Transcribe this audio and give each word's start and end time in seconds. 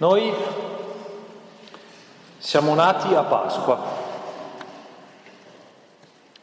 Noi 0.00 0.32
siamo 2.38 2.72
nati 2.74 3.12
a 3.14 3.22
Pasqua, 3.22 3.82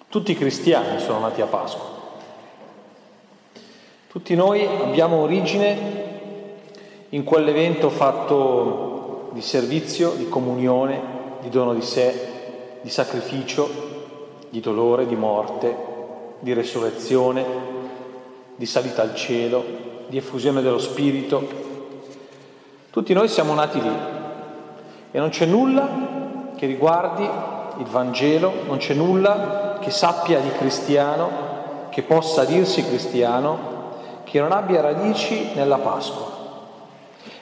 tutti 0.09 0.33
i 0.33 0.35
cristiani 0.35 0.99
sono 0.99 1.19
nati 1.19 1.39
a 1.39 1.45
Pasqua, 1.45 1.85
tutti 4.09 4.35
noi 4.35 4.65
abbiamo 4.65 5.21
origine 5.21 6.03
in 7.07 7.23
quell'evento 7.23 7.89
fatto 7.89 9.29
di 9.31 9.41
servizio, 9.41 10.11
di 10.15 10.27
comunione, 10.27 11.01
di 11.39 11.47
dono 11.47 11.73
di 11.73 11.81
sé, 11.81 12.79
di 12.81 12.89
sacrificio, 12.89 13.69
di 14.49 14.59
dolore, 14.59 15.07
di 15.07 15.15
morte, 15.15 15.77
di 16.39 16.51
resurrezione, 16.51 17.45
di 18.57 18.65
salita 18.65 19.01
al 19.01 19.15
cielo, 19.15 19.63
di 20.07 20.17
effusione 20.17 20.61
dello 20.61 20.77
Spirito, 20.77 21.64
tutti 22.95 23.11
noi 23.11 23.27
siamo 23.27 23.53
nati 23.53 23.81
lì 23.81 23.93
e 25.11 25.19
non 25.19 25.27
c'è 25.27 25.45
nulla 25.45 25.85
che 26.55 26.65
riguardi 26.65 27.23
il 27.23 27.85
Vangelo, 27.87 28.53
non 28.67 28.77
c'è 28.77 28.93
nulla 28.93 29.79
che 29.81 29.91
sappia 29.91 30.39
di 30.39 30.49
cristiano, 30.51 31.89
che 31.89 32.03
possa 32.03 32.45
dirsi 32.45 32.85
cristiano, 32.85 33.57
che 34.23 34.39
non 34.39 34.53
abbia 34.53 34.79
radici 34.79 35.49
nella 35.55 35.77
Pasqua. 35.77 36.25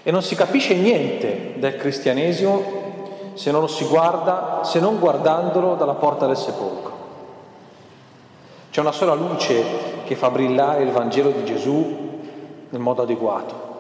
E 0.02 0.10
non 0.10 0.24
si 0.24 0.34
capisce 0.34 0.74
niente 0.74 1.54
del 1.58 1.78
cristianesimo 1.78 2.64
se 3.36 3.52
non 3.52 3.62
lo 3.62 3.68
si 3.68 3.86
guarda, 3.86 4.62
se 4.64 4.80
non 4.80 4.98
guardandolo 4.98 5.76
dalla 5.76 5.94
porta 5.94 6.26
del 6.26 6.36
sepolcro. 6.38 6.98
C'è 8.72 8.82
una 8.82 8.92
sola 8.92 9.14
luce 9.14 9.64
che 10.06 10.16
fa 10.16 10.32
brillare 10.32 10.82
il 10.82 10.90
Vangelo 10.90 11.30
di 11.30 11.46
Gesù 11.46 12.10
nel 12.70 12.82
modo 12.82 13.04
adeguato 13.04 13.73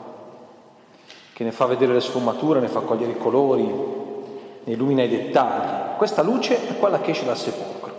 che 1.33 1.43
ne 1.43 1.51
fa 1.51 1.65
vedere 1.65 1.93
le 1.93 1.99
sfumature, 1.99 2.59
ne 2.59 2.67
fa 2.67 2.81
cogliere 2.81 3.11
i 3.11 3.17
colori, 3.17 3.65
ne 3.65 4.73
illumina 4.73 5.03
i 5.03 5.09
dettagli. 5.09 5.97
Questa 5.97 6.21
luce 6.21 6.67
è 6.67 6.77
quella 6.77 6.99
che 7.01 7.11
esce 7.11 7.25
dal 7.25 7.37
sepolcro. 7.37 7.91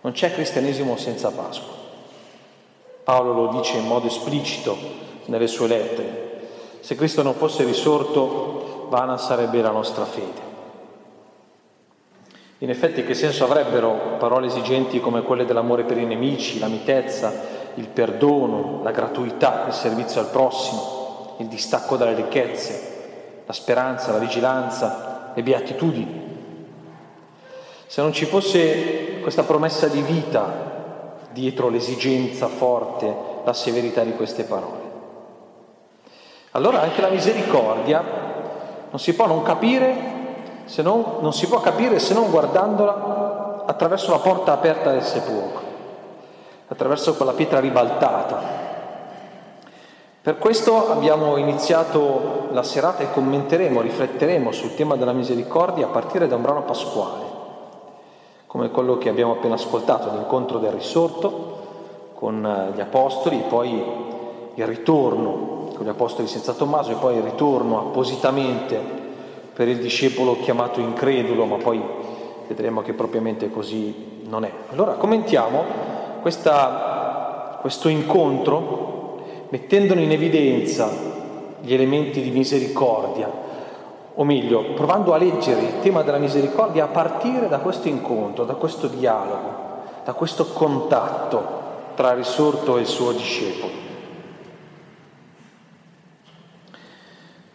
Non 0.00 0.12
c'è 0.12 0.32
cristianesimo 0.32 0.96
senza 0.96 1.30
Pasqua. 1.30 1.74
Paolo 3.04 3.32
lo 3.32 3.46
dice 3.48 3.78
in 3.78 3.86
modo 3.86 4.06
esplicito 4.06 4.76
nelle 5.26 5.46
sue 5.46 5.68
lettere. 5.68 6.28
Se 6.80 6.96
Cristo 6.96 7.22
non 7.22 7.34
fosse 7.34 7.64
risorto, 7.64 8.86
vana 8.88 9.16
sarebbe 9.16 9.60
la 9.60 9.70
nostra 9.70 10.04
fede. 10.04 10.48
In 12.58 12.68
effetti 12.68 13.04
che 13.04 13.14
senso 13.14 13.44
avrebbero 13.44 14.16
parole 14.18 14.46
esigenti 14.46 15.00
come 15.00 15.22
quelle 15.22 15.46
dell'amore 15.46 15.84
per 15.84 15.98
i 15.98 16.04
nemici, 16.04 16.58
la 16.58 16.66
mitezza, 16.66 17.32
il 17.74 17.86
perdono, 17.86 18.80
la 18.82 18.90
gratuità, 18.90 19.64
il 19.66 19.72
servizio 19.72 20.20
al 20.20 20.30
prossimo? 20.30 20.99
Il 21.40 21.46
distacco 21.46 21.96
dalle 21.96 22.14
ricchezze, 22.14 23.42
la 23.46 23.52
speranza, 23.52 24.12
la 24.12 24.18
vigilanza, 24.18 25.32
le 25.34 25.42
beatitudini. 25.42 26.28
Se 27.86 28.02
non 28.02 28.12
ci 28.12 28.26
fosse 28.26 29.20
questa 29.20 29.42
promessa 29.42 29.88
di 29.88 30.02
vita 30.02 30.68
dietro 31.32 31.68
l'esigenza 31.68 32.46
forte, 32.46 33.28
la 33.42 33.54
severità 33.54 34.02
di 34.02 34.14
queste 34.14 34.44
parole. 34.44 34.88
Allora 36.52 36.82
anche 36.82 37.00
la 37.00 37.08
misericordia 37.08 38.02
non 38.90 38.98
si 38.98 39.14
può 39.14 39.26
non 39.26 39.42
capire 39.42 40.18
se 40.66 40.82
non, 40.82 41.16
non 41.20 41.32
si 41.32 41.46
può 41.46 41.60
capire 41.60 41.98
se 41.98 42.12
non 42.12 42.30
guardandola 42.30 43.64
attraverso 43.66 44.10
la 44.10 44.18
porta 44.18 44.52
aperta 44.52 44.90
del 44.90 45.02
sepolcro, 45.02 45.62
attraverso 46.68 47.14
quella 47.14 47.32
pietra 47.32 47.60
ribaltata, 47.60 48.59
per 50.22 50.36
questo 50.36 50.90
abbiamo 50.90 51.38
iniziato 51.38 52.48
la 52.50 52.62
serata 52.62 53.02
e 53.02 53.10
commenteremo, 53.10 53.80
rifletteremo 53.80 54.52
sul 54.52 54.74
tema 54.74 54.96
della 54.96 55.14
misericordia 55.14 55.86
a 55.86 55.90
partire 55.90 56.28
da 56.28 56.36
un 56.36 56.42
brano 56.42 56.62
pasquale, 56.62 57.24
come 58.46 58.70
quello 58.70 58.98
che 58.98 59.08
abbiamo 59.08 59.32
appena 59.32 59.54
ascoltato, 59.54 60.10
l'incontro 60.10 60.58
del 60.58 60.72
risorto 60.72 61.58
con 62.12 62.44
eh, 62.44 62.76
gli 62.76 62.82
apostoli, 62.82 63.42
poi 63.48 63.82
il 64.52 64.66
ritorno 64.66 65.70
con 65.74 65.86
gli 65.86 65.88
apostoli 65.88 66.28
senza 66.28 66.52
Tommaso 66.52 66.90
e 66.90 66.96
poi 66.96 67.16
il 67.16 67.22
ritorno 67.22 67.78
appositamente 67.78 68.78
per 69.54 69.68
il 69.68 69.78
discepolo 69.78 70.38
chiamato 70.40 70.80
incredulo, 70.80 71.46
ma 71.46 71.56
poi 71.56 71.82
vedremo 72.46 72.82
che 72.82 72.92
propriamente 72.92 73.50
così 73.50 74.20
non 74.26 74.44
è. 74.44 74.52
Allora 74.70 74.92
commentiamo 74.92 75.64
questa, 76.20 77.56
questo 77.62 77.88
incontro 77.88 78.89
mettendone 79.50 80.02
in 80.02 80.12
evidenza 80.12 80.88
gli 81.60 81.74
elementi 81.74 82.22
di 82.22 82.30
misericordia, 82.30 83.30
o 84.14 84.24
meglio, 84.24 84.72
provando 84.74 85.12
a 85.12 85.18
leggere 85.18 85.60
il 85.60 85.80
tema 85.80 86.02
della 86.02 86.18
misericordia 86.18 86.84
a 86.84 86.88
partire 86.88 87.48
da 87.48 87.58
questo 87.58 87.88
incontro, 87.88 88.44
da 88.44 88.54
questo 88.54 88.86
dialogo, 88.86 89.68
da 90.04 90.12
questo 90.14 90.46
contatto 90.46 91.58
tra 91.94 92.14
risorto 92.14 92.76
e 92.76 92.80
il 92.80 92.86
suo 92.86 93.12
discepolo. 93.12 93.72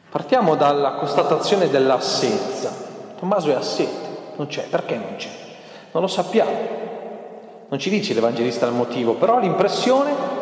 Partiamo 0.09 0.56
dalla 0.56 0.94
constatazione 0.94 1.69
dell'assenza. 1.69 2.73
Tommaso 3.17 3.50
è 3.50 3.53
assente, 3.53 4.33
non 4.38 4.47
c'è, 4.47 4.67
perché 4.67 4.95
non 4.95 5.16
c'è? 5.17 5.29
Non 5.91 6.01
lo 6.01 6.07
sappiamo. 6.07 6.83
Non 7.67 7.79
ci 7.79 7.89
dice 7.89 8.13
l'Evangelista 8.13 8.66
il 8.66 8.73
motivo, 8.73 9.16
però 9.16 9.39
l'impressione 9.39 10.34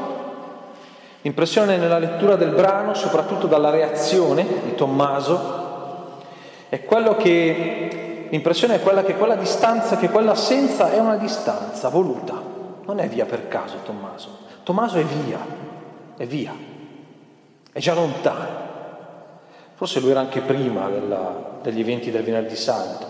L'impressione 1.24 1.78
nella 1.78 2.00
lettura 2.00 2.36
del 2.36 2.50
brano, 2.50 2.94
soprattutto 2.94 3.48
dalla 3.48 3.70
reazione 3.70 4.46
di 4.66 4.76
Tommaso, 4.76 6.20
è 6.68 6.84
quello 6.84 7.16
che 7.16 8.28
l'impressione 8.30 8.76
è 8.76 8.82
quella 8.82 9.04
che 9.04 9.16
quella 9.16 9.36
distanza, 9.36 9.96
che 9.96 10.10
quell'assenza 10.10 10.92
è 10.92 11.00
una 11.00 11.16
distanza 11.16 11.88
voluta, 11.88 12.34
non 12.86 13.00
è 13.00 13.08
via 13.08 13.24
per 13.24 13.48
caso 13.48 13.78
Tommaso. 13.86 14.40
Tommaso 14.64 14.98
è 14.98 15.04
via, 15.06 15.40
è 16.18 16.26
via, 16.26 16.54
è 17.72 17.80
già 17.80 17.94
lontano. 17.94 18.62
Forse 19.76 20.02
lui 20.02 20.12
era 20.12 20.20
anche 20.20 20.42
prima 20.42 20.90
della, 20.90 21.60
degli 21.62 21.80
eventi 21.80 22.12
del 22.12 22.24
venerdì 22.24 22.58
santo, 22.58 23.06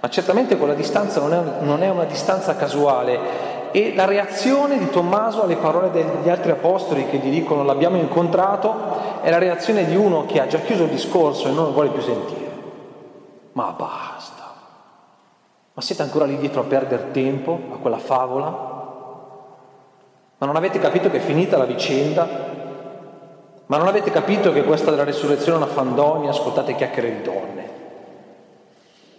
ma 0.00 0.08
certamente 0.08 0.56
quella 0.56 0.74
distanza 0.74 1.20
non 1.20 1.32
è, 1.32 1.64
non 1.64 1.84
è 1.84 1.88
una 1.88 2.04
distanza 2.04 2.56
casuale, 2.56 3.53
e 3.76 3.92
la 3.96 4.04
reazione 4.04 4.78
di 4.78 4.88
Tommaso 4.88 5.42
alle 5.42 5.56
parole 5.56 5.90
degli 5.90 6.28
altri 6.28 6.52
apostoli 6.52 7.08
che 7.08 7.16
gli 7.16 7.28
dicono 7.28 7.64
l'abbiamo 7.64 7.96
incontrato 7.96 9.20
è 9.20 9.30
la 9.30 9.38
reazione 9.38 9.84
di 9.84 9.96
uno 9.96 10.26
che 10.26 10.40
ha 10.40 10.46
già 10.46 10.60
chiuso 10.60 10.84
il 10.84 10.90
discorso 10.90 11.48
e 11.48 11.50
non 11.50 11.64
lo 11.64 11.72
vuole 11.72 11.88
più 11.88 12.00
sentire. 12.00 12.52
Ma 13.50 13.74
basta. 13.76 14.54
Ma 15.72 15.82
siete 15.82 16.02
ancora 16.02 16.24
lì 16.24 16.36
dietro 16.36 16.60
a 16.60 16.64
perdere 16.64 17.10
tempo 17.10 17.58
a 17.72 17.78
quella 17.78 17.98
favola? 17.98 18.46
Ma 20.38 20.46
non 20.46 20.54
avete 20.54 20.78
capito 20.78 21.10
che 21.10 21.16
è 21.16 21.20
finita 21.20 21.56
la 21.56 21.64
vicenda? 21.64 22.28
Ma 23.66 23.76
non 23.76 23.88
avete 23.88 24.12
capito 24.12 24.52
che 24.52 24.62
questa 24.62 24.92
della 24.92 25.02
resurrezione 25.02 25.58
è 25.58 25.62
una 25.62 25.72
fandonia? 25.72 26.30
Ascoltate 26.30 26.76
chiacchiere 26.76 27.16
di 27.16 27.22
donne. 27.22 27.70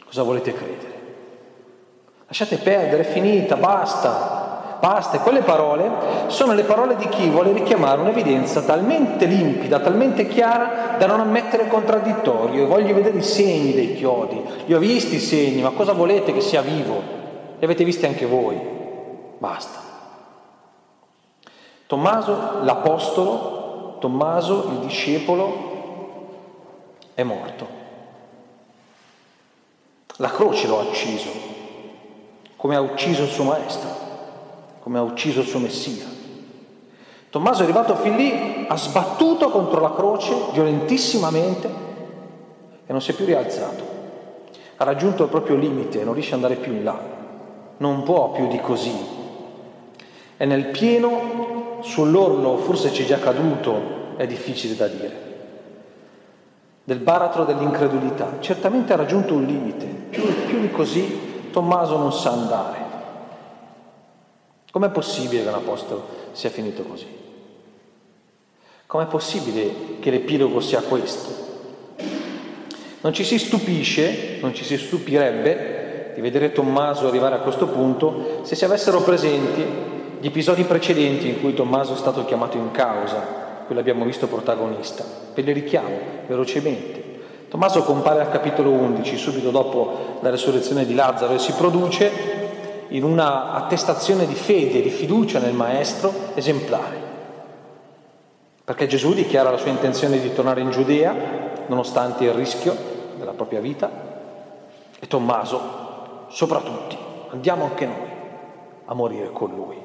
Cosa 0.06 0.24
volete 0.24 0.54
credere? 0.54 0.94
Lasciate 2.28 2.56
perdere, 2.56 3.04
è 3.04 3.06
finita, 3.06 3.58
basta. 3.58 4.45
Basta, 4.86 5.18
e 5.18 5.20
quelle 5.22 5.42
parole 5.42 6.28
sono 6.28 6.54
le 6.54 6.62
parole 6.62 6.96
di 6.96 7.10
chi 7.10 7.28
vuole 7.28 7.52
richiamare 7.54 8.02
un'evidenza 8.02 8.62
talmente 8.62 9.26
limpida, 9.26 9.80
talmente 9.80 10.28
chiara 10.28 10.96
da 11.00 11.08
non 11.08 11.20
ammettere 11.20 11.68
contraddittorio. 11.68 12.68
Voglio 12.68 12.94
vedere 12.94 13.18
i 13.18 13.24
segni 13.24 13.74
dei 13.74 13.96
chiodi. 13.96 14.40
Li 14.66 14.76
ho 14.76 14.78
visti 14.78 15.16
i 15.16 15.20
segni, 15.20 15.64
ma 15.64 15.72
cosa 15.72 15.94
volete 15.94 16.34
che 16.34 16.42
sia 16.42 16.62
vivo? 16.62 17.02
Li 17.58 17.66
avete 17.66 17.84
visti 17.84 18.06
anche 18.06 18.28
voi. 18.28 18.62
Basta. 19.40 19.80
Tommaso, 21.88 22.60
l'apostolo, 22.62 23.98
Tommaso, 24.00 24.68
il 24.70 24.78
discepolo, 24.86 25.74
è 27.16 27.24
morto. 27.24 27.68
La 30.18 30.30
croce 30.30 30.68
lo 30.68 30.78
ha 30.78 30.84
ucciso, 30.84 31.32
come 32.56 32.76
ha 32.76 32.82
ucciso 32.82 33.24
il 33.24 33.30
suo 33.30 33.46
maestro 33.46 34.05
come 34.86 35.00
ha 35.00 35.02
ucciso 35.02 35.40
il 35.40 35.48
suo 35.48 35.58
Messia. 35.58 36.06
Tommaso 37.32 37.62
è 37.62 37.64
arrivato 37.64 37.96
fin 37.96 38.16
lì, 38.16 38.68
ha 38.68 38.78
sbattuto 38.78 39.50
contro 39.50 39.82
la 39.82 39.92
croce 39.92 40.36
violentissimamente 40.54 41.68
e 42.86 42.92
non 42.92 43.02
si 43.02 43.10
è 43.10 43.16
più 43.16 43.26
rialzato. 43.26 43.84
Ha 44.76 44.84
raggiunto 44.84 45.24
il 45.24 45.30
proprio 45.30 45.56
limite, 45.56 46.04
non 46.04 46.14
riesce 46.14 46.36
ad 46.36 46.44
andare 46.44 46.62
più 46.62 46.72
in 46.72 46.84
là. 46.84 47.00
Non 47.78 48.04
può 48.04 48.30
più 48.30 48.48
di 48.48 48.60
così. 48.60 48.96
È 50.38 50.46
nel 50.46 50.68
pieno, 50.68 51.80
sull'orlo, 51.82 52.58
forse 52.58 52.92
c'è 52.92 53.06
già 53.06 53.18
caduto, 53.18 54.18
è 54.18 54.28
difficile 54.28 54.76
da 54.76 54.88
dire. 54.88 55.20
Del 56.84 57.00
baratro 57.00 57.44
dell'incredulità. 57.44 58.34
Certamente 58.40 58.94
ha 58.94 58.98
raggiunto 58.98 59.34
un 59.34 59.46
limite. 59.46 59.86
Più, 60.12 60.46
più 60.46 60.60
di 60.60 60.70
così 60.70 61.50
Tommaso 61.52 61.98
non 61.98 62.14
sa 62.14 62.34
andare. 62.34 62.85
Com'è 64.76 64.90
possibile 64.90 65.42
che 65.42 65.48
un 65.48 65.54
apostolo 65.54 66.06
sia 66.34 66.50
finito 66.50 66.84
così? 66.84 67.08
Com'è 68.86 69.06
possibile 69.06 70.00
che 70.02 70.12
l'epilogo 70.12 70.60
sia 70.60 70.82
questo? 70.82 71.30
Non 73.00 73.14
ci 73.14 73.24
si 73.24 73.40
stupisce, 73.40 74.38
non 74.42 74.54
ci 74.54 74.66
si 74.66 74.78
stupirebbe 74.78 76.12
di 76.14 76.20
vedere 76.20 76.52
Tommaso 76.52 77.08
arrivare 77.08 77.36
a 77.36 77.40
questo 77.40 77.68
punto 77.68 78.42
se 78.42 78.56
si 78.56 78.66
avessero 78.66 79.00
presenti 79.00 79.64
gli 80.20 80.28
episodi 80.28 80.64
precedenti 80.64 81.30
in 81.30 81.40
cui 81.40 81.54
Tommaso 81.54 81.94
è 81.94 81.98
stato 81.98 82.26
chiamato 82.26 82.58
in 82.58 82.72
causa, 82.72 83.64
cui 83.68 83.76
l'abbiamo 83.76 84.04
visto 84.04 84.28
protagonista. 84.28 85.06
Ve 85.34 85.42
li 85.42 85.54
richiamo 85.54 85.98
velocemente. 86.28 87.02
Tommaso 87.48 87.82
compare 87.84 88.20
al 88.20 88.30
capitolo 88.30 88.72
11, 88.72 89.16
subito 89.16 89.52
dopo 89.52 90.18
la 90.20 90.32
resurrezione 90.32 90.86
di 90.86 90.94
Lazzaro, 90.94 91.34
e 91.34 91.40
si 91.40 91.54
produce 91.54 92.44
in 92.90 93.04
una 93.04 93.54
attestazione 93.54 94.26
di 94.26 94.36
fede, 94.36 94.82
di 94.82 94.90
fiducia 94.90 95.40
nel 95.40 95.54
Maestro 95.54 96.14
esemplare. 96.34 97.04
Perché 98.64 98.88
Gesù 98.88 99.14
dichiara 99.14 99.52
la 99.52 99.58
sua 99.58 99.70
intenzione 99.70 100.20
di 100.20 100.34
tornare 100.34 100.62
in 100.62 100.72
Giudea, 100.72 101.14
nonostante 101.68 102.24
il 102.26 102.34
rischio 102.34 102.76
della 103.18 103.34
propria 103.34 103.60
vita, 103.60 103.90
e 105.00 105.08
Tommaso, 105.08 106.28
soprattutto, 106.30 107.28
andiamo 107.32 107.66
anche 107.66 107.86
noi 107.86 108.10
a 108.86 108.94
morire 108.94 109.32
con 109.32 109.52
lui. 109.54 109.78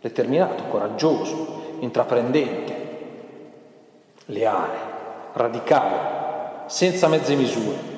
Determinato, 0.00 0.64
coraggioso, 0.64 1.76
intraprendente, 1.80 2.82
leale, 4.26 4.78
radicale, 5.32 6.62
senza 6.66 7.08
mezze 7.08 7.34
misure. 7.34 7.93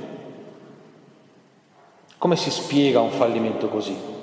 Come 2.18 2.36
si 2.36 2.50
spiega 2.50 3.00
un 3.00 3.10
fallimento 3.10 3.68
così? 3.68 4.14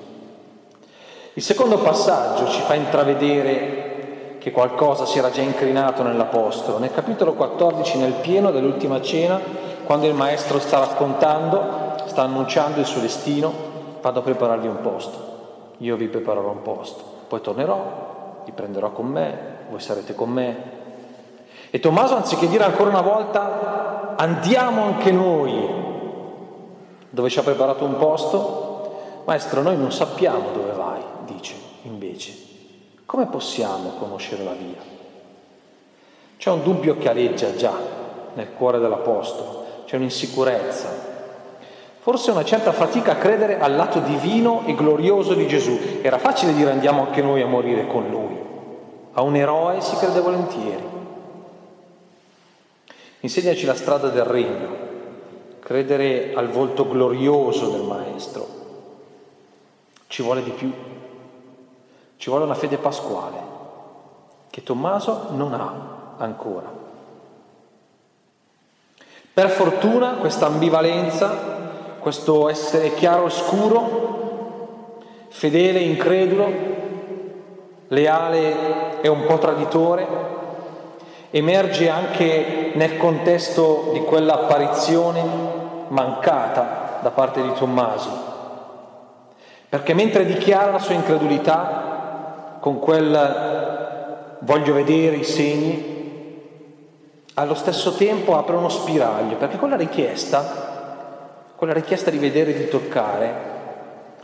Il 1.35 1.43
secondo 1.43 1.77
passaggio 1.77 2.47
ci 2.49 2.61
fa 2.61 2.73
intravedere 2.73 4.37
che 4.39 4.51
qualcosa 4.51 5.05
si 5.05 5.19
era 5.19 5.29
già 5.29 5.41
incrinato 5.41 6.03
nell'Apostolo. 6.03 6.79
Nel 6.79 6.91
capitolo 6.91 7.33
14, 7.33 7.97
nel 7.99 8.13
pieno 8.13 8.51
dell'ultima 8.51 8.99
cena, 8.99 9.39
quando 9.83 10.07
il 10.07 10.15
maestro 10.15 10.59
sta 10.59 10.79
raccontando, 10.79 11.95
sta 12.05 12.23
annunciando 12.23 12.79
il 12.79 12.85
suo 12.85 12.99
destino, 12.99 13.53
vado 14.01 14.19
a 14.19 14.23
preparargli 14.23 14.67
un 14.67 14.81
posto. 14.81 15.31
Io 15.77 15.95
vi 15.95 16.07
preparerò 16.07 16.49
un 16.49 16.61
posto, 16.61 17.03
poi 17.27 17.41
tornerò, 17.41 18.41
vi 18.43 18.51
prenderò 18.51 18.91
con 18.91 19.05
me, 19.05 19.37
voi 19.69 19.79
sarete 19.79 20.15
con 20.15 20.29
me. 20.29 20.71
E 21.69 21.79
Tommaso, 21.79 22.15
anziché 22.15 22.47
dire 22.47 22.63
ancora 22.63 22.89
una 22.89 23.01
volta, 23.01 24.15
andiamo 24.17 24.83
anche 24.83 25.11
noi, 25.11 25.82
dove 27.13 27.29
ci 27.29 27.37
ha 27.37 27.43
preparato 27.43 27.85
un 27.85 27.95
posto, 27.97 29.21
maestro, 29.25 29.61
noi 29.61 29.77
non 29.77 29.91
sappiamo 29.91 30.49
dove 30.51 30.71
vai, 30.71 30.99
dice 31.27 31.53
invece. 31.83 32.33
Come 33.05 33.27
possiamo 33.27 33.89
conoscere 33.99 34.43
la 34.43 34.53
via? 34.53 34.81
C'è 36.37 36.49
un 36.49 36.63
dubbio 36.63 36.97
che 36.97 37.09
aleggia 37.09 37.55
già 37.55 37.71
nel 38.33 38.53
cuore 38.57 38.79
dell'Apostolo 38.79 39.61
c'è 39.85 39.97
un'insicurezza, 39.97 40.89
forse 41.99 42.31
una 42.31 42.43
certa 42.43 42.71
fatica 42.71 43.11
a 43.11 43.17
credere 43.17 43.59
al 43.59 43.75
lato 43.75 43.99
divino 43.99 44.63
e 44.65 44.73
glorioso 44.73 45.35
di 45.35 45.47
Gesù. 45.47 45.77
Era 46.01 46.17
facile 46.17 46.55
dire 46.55 46.71
andiamo 46.71 47.03
anche 47.03 47.21
noi 47.21 47.43
a 47.43 47.47
morire 47.47 47.85
con 47.85 48.09
lui. 48.09 48.41
A 49.11 49.21
un 49.21 49.35
eroe 49.35 49.81
si 49.81 49.95
crede 49.97 50.19
volentieri. 50.19 50.83
Insegnaci 53.19 53.67
la 53.67 53.75
strada 53.75 54.07
del 54.07 54.23
regno, 54.23 54.92
credere 55.63 56.33
al 56.33 56.49
volto 56.49 56.85
glorioso 56.87 57.69
del 57.69 57.83
Maestro. 57.83 58.45
Ci 60.07 60.21
vuole 60.21 60.43
di 60.43 60.51
più, 60.51 60.71
ci 62.17 62.29
vuole 62.29 62.43
una 62.43 62.53
fede 62.53 62.77
pasquale 62.77 63.51
che 64.49 64.61
Tommaso 64.61 65.27
non 65.31 65.53
ha 65.53 66.15
ancora. 66.17 66.69
Per 69.33 69.49
fortuna 69.49 70.15
questa 70.19 70.47
ambivalenza, 70.47 71.97
questo 71.99 72.49
essere 72.49 72.93
chiaro 72.93 73.27
e 73.27 73.31
scuro, 73.31 74.99
fedele 75.29 75.79
e 75.79 75.89
incredulo, 75.89 76.51
leale 77.87 79.01
e 79.01 79.07
un 79.07 79.25
po' 79.25 79.37
traditore, 79.37 80.07
emerge 81.31 81.89
anche 81.89 82.73
nel 82.75 82.97
contesto 82.97 83.89
di 83.93 84.01
quell'apparizione 84.01 85.52
mancata 85.89 86.99
da 87.01 87.11
parte 87.11 87.41
di 87.41 87.53
Tommaso. 87.53 88.31
Perché 89.69 89.93
mentre 89.93 90.25
dichiara 90.25 90.71
la 90.71 90.79
sua 90.79 90.93
incredulità 90.93 92.57
con 92.59 92.79
quel 92.79 94.37
voglio 94.39 94.73
vedere 94.73 95.15
i 95.15 95.23
segni, 95.23 95.91
allo 97.35 97.55
stesso 97.55 97.93
tempo 97.93 98.37
apre 98.37 98.55
uno 98.55 98.69
spiraglio, 98.69 99.37
perché 99.37 99.57
quella 99.57 99.75
richiesta, 99.75 101.51
quella 101.55 101.73
richiesta 101.73 102.11
di 102.11 102.19
vedere 102.19 102.51
e 102.51 102.57
di 102.57 102.67
toccare, 102.67 103.51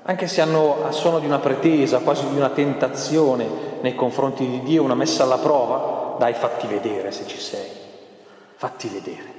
anche 0.04 0.28
se 0.28 0.42
hanno 0.42 0.86
a 0.86 0.92
suono 0.92 1.20
di 1.20 1.26
una 1.26 1.40
pretesa, 1.40 2.00
quasi 2.00 2.28
di 2.28 2.36
una 2.36 2.50
tentazione 2.50 3.48
nei 3.82 3.96
confronti 3.96 4.46
di 4.46 4.62
Dio, 4.62 4.84
una 4.84 4.96
messa 4.96 5.24
alla 5.24 5.38
prova, 5.38 6.16
dai 6.18 6.34
fatti 6.34 6.68
vedere 6.68 7.12
se 7.12 7.26
ci 7.26 7.40
sei, 7.40 7.70
fatti 8.56 8.88
vedere. 8.88 9.39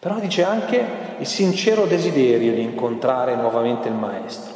Però 0.00 0.18
dice 0.18 0.42
anche 0.42 0.84
il 1.18 1.26
sincero 1.26 1.84
desiderio 1.86 2.52
di 2.52 2.62
incontrare 2.62 3.36
nuovamente 3.36 3.86
il 3.86 3.94
Maestro. 3.94 4.54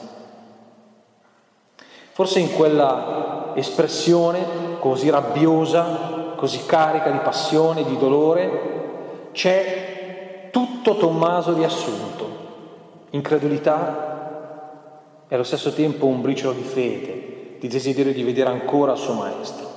Forse 2.11 2.41
in 2.41 2.53
quella 2.53 3.53
espressione 3.55 4.79
così 4.81 5.11
rabbiosa 5.11 6.23
così 6.45 6.67
carica 6.67 7.11
di 7.11 7.19
passione, 7.19 7.85
di 7.85 7.97
dolore, 7.97 9.31
c'è 9.33 10.51
tutto 10.51 10.99
Tommaso 10.99 11.55
riassunto, 11.55 13.07
incredulità 13.11 14.93
e 15.27 15.35
allo 15.35 15.45
stesso 15.45 15.73
tempo 15.73 16.05
un 16.05 16.21
briciolo 16.21 16.53
di 16.53 16.63
fede, 16.63 17.57
di 17.59 17.67
desiderio 17.67 18.13
di 18.13 18.23
vedere 18.23 18.51
ancora 18.51 18.93
il 18.93 18.99
suo 18.99 19.15
maestro. 19.15 19.69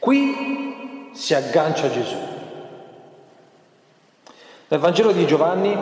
Qui 0.00 1.10
si 1.12 1.34
aggancia 1.34 1.88
Gesù. 1.88 2.34
Nel 4.68 4.80
Vangelo 4.80 5.12
di 5.12 5.26
Giovanni 5.26 5.76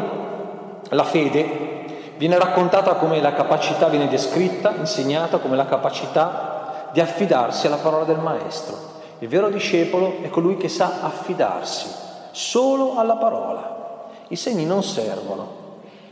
la 0.90 1.04
fede 1.04 2.12
viene 2.18 2.36
raccontata 2.36 2.96
come 2.96 3.18
la 3.22 3.32
capacità, 3.32 3.88
viene 3.88 4.08
descritta, 4.08 4.74
insegnata 4.76 5.38
come 5.38 5.56
la 5.56 5.64
capacità 5.64 6.90
di 6.92 7.00
affidarsi 7.00 7.66
alla 7.66 7.76
parola 7.76 8.04
del 8.04 8.18
Maestro. 8.18 8.76
Il 9.20 9.28
vero 9.28 9.48
discepolo 9.48 10.18
è 10.20 10.28
colui 10.28 10.58
che 10.58 10.68
sa 10.68 10.98
affidarsi 11.00 11.88
solo 12.32 12.98
alla 12.98 13.16
parola. 13.16 14.10
I 14.28 14.36
segni 14.36 14.66
non 14.66 14.82
servono, 14.82 15.48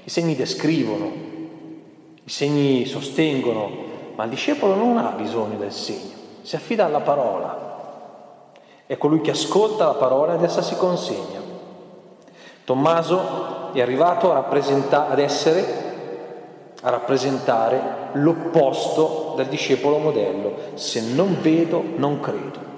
i 0.05 0.09
segni 0.09 0.35
descrivono, 0.35 1.13
i 2.25 2.31
segni 2.31 2.87
sostengono, 2.87 3.71
ma 4.15 4.25
il 4.25 4.31
discepolo 4.31 4.75
non 4.75 4.97
ha 4.97 5.11
bisogno 5.11 5.59
del 5.59 5.73
segno, 5.73 6.15
si 6.41 6.57
affida 6.57 6.87
alla 6.87 7.01
parola. 7.01 7.71
È 8.87 8.97
colui 8.97 9.21
che 9.21 9.33
ascolta 9.33 9.85
la 9.85 9.95
parola 9.95 10.35
ed 10.35 10.43
essa 10.43 10.63
si 10.63 10.75
consegna. 10.77 11.42
Tommaso 12.65 13.73
è 13.73 13.81
arrivato 13.81 14.33
a 14.33 14.45
ad 14.49 15.19
essere, 15.19 15.65
a 16.83 16.91
rappresentare 16.91 17.81
l'opposto 18.13 19.35
del 19.37 19.47
discepolo 19.47 19.99
modello. 19.99 20.55
Se 20.75 21.01
non 21.15 21.39
vedo, 21.41 21.83
non 21.97 22.21
credo. 22.21 22.71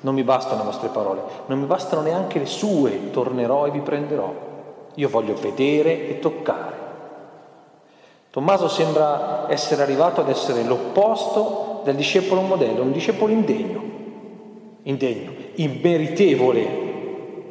Non 0.00 0.14
mi 0.14 0.22
bastano 0.22 0.58
le 0.58 0.64
vostre 0.64 0.88
parole, 0.88 1.22
non 1.46 1.58
mi 1.58 1.66
bastano 1.66 2.02
neanche 2.02 2.38
le 2.38 2.46
sue, 2.46 3.10
tornerò 3.10 3.66
e 3.66 3.70
vi 3.72 3.80
prenderò. 3.80 4.32
Io 4.94 5.08
voglio 5.08 5.34
vedere 5.34 6.08
e 6.08 6.18
toccare. 6.20 6.76
Tommaso 8.30 8.68
sembra 8.68 9.46
essere 9.48 9.82
arrivato 9.82 10.20
ad 10.20 10.28
essere 10.28 10.62
l'opposto 10.62 11.80
del 11.84 11.96
discepolo 11.96 12.42
modello, 12.42 12.82
un 12.82 12.92
discepolo 12.92 13.32
indegno, 13.32 13.82
indegno, 14.82 15.32
immeritevole 15.54 16.86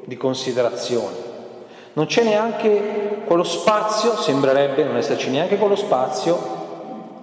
di 0.05 0.15
considerazione. 0.15 1.26
Non 1.97 2.05
c'è 2.05 2.23
neanche 2.23 3.23
quello 3.25 3.43
spazio, 3.43 4.15
sembrerebbe 4.17 4.83
non 4.83 4.97
esserci 4.97 5.31
neanche 5.31 5.57
quello 5.57 5.75
spazio 5.75 6.37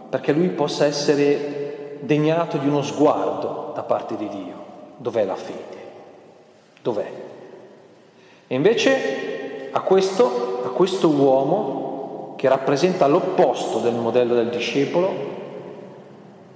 perché 0.08 0.32
lui 0.32 0.48
possa 0.48 0.84
essere 0.84 1.98
degnato 2.00 2.56
di 2.56 2.66
uno 2.66 2.82
sguardo 2.82 3.70
da 3.72 3.84
parte 3.84 4.16
di 4.16 4.28
Dio. 4.28 4.64
Dov'è 4.96 5.24
la 5.24 5.36
fede? 5.36 5.92
Dov'è? 6.82 7.08
E 8.48 8.52
invece 8.52 9.70
a 9.70 9.80
questo, 9.82 10.62
a 10.64 10.70
questo 10.70 11.08
uomo 11.08 12.34
che 12.36 12.48
rappresenta 12.48 13.06
l'opposto 13.06 13.78
del 13.78 13.94
modello 13.94 14.34
del 14.34 14.50
discepolo, 14.50 15.12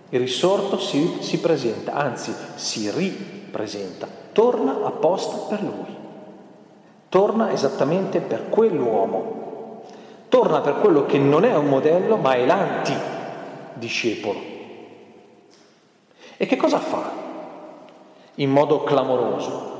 il 0.09 0.19
risorto 0.19 0.81
si, 0.81 1.19
si 1.21 1.39
presenta, 1.39 1.93
anzi 1.93 2.35
si 2.57 2.91
ripresenta, 2.91 4.09
torna 4.33 4.81
apposta 4.83 5.37
per 5.49 5.63
lui, 5.63 5.98
torna 7.09 7.53
esattamente 7.53 8.21
per 8.21 8.49
quell'uomo, 8.49 9.83
torna 10.29 10.61
per 10.61 10.81
quello 10.81 11.07
che 11.07 11.19
non 11.19 11.45
è 11.45 11.57
un 11.57 11.67
modello 11.67 12.17
ma 12.17 12.35
è 12.35 12.45
l'anti-discepolo. 12.45 14.57
E 16.37 16.47
che 16.47 16.57
cosa 16.57 16.79
fa? 16.79 17.27
in 18.38 18.50
modo 18.50 18.85
clamoroso. 18.85 19.77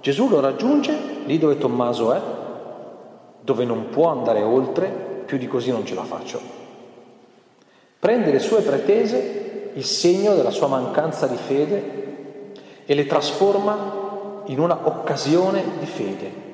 Gesù 0.00 0.28
lo 0.28 0.40
raggiunge 0.40 0.96
lì 1.24 1.38
dove 1.38 1.58
Tommaso 1.58 2.12
è, 2.12 2.20
dove 3.40 3.64
non 3.64 3.88
può 3.90 4.08
andare 4.08 4.42
oltre, 4.42 5.22
più 5.24 5.38
di 5.38 5.46
così 5.46 5.70
non 5.70 5.86
ce 5.86 5.94
la 5.94 6.04
faccio. 6.04 6.40
Prende 7.98 8.30
le 8.30 8.38
sue 8.38 8.60
pretese, 8.60 9.70
il 9.74 9.84
segno 9.84 10.34
della 10.34 10.50
sua 10.50 10.66
mancanza 10.66 11.26
di 11.26 11.36
fede, 11.36 12.02
e 12.84 12.94
le 12.94 13.06
trasforma 13.06 14.42
in 14.46 14.60
una 14.60 14.78
occasione 14.82 15.62
di 15.78 15.86
fede. 15.86 16.52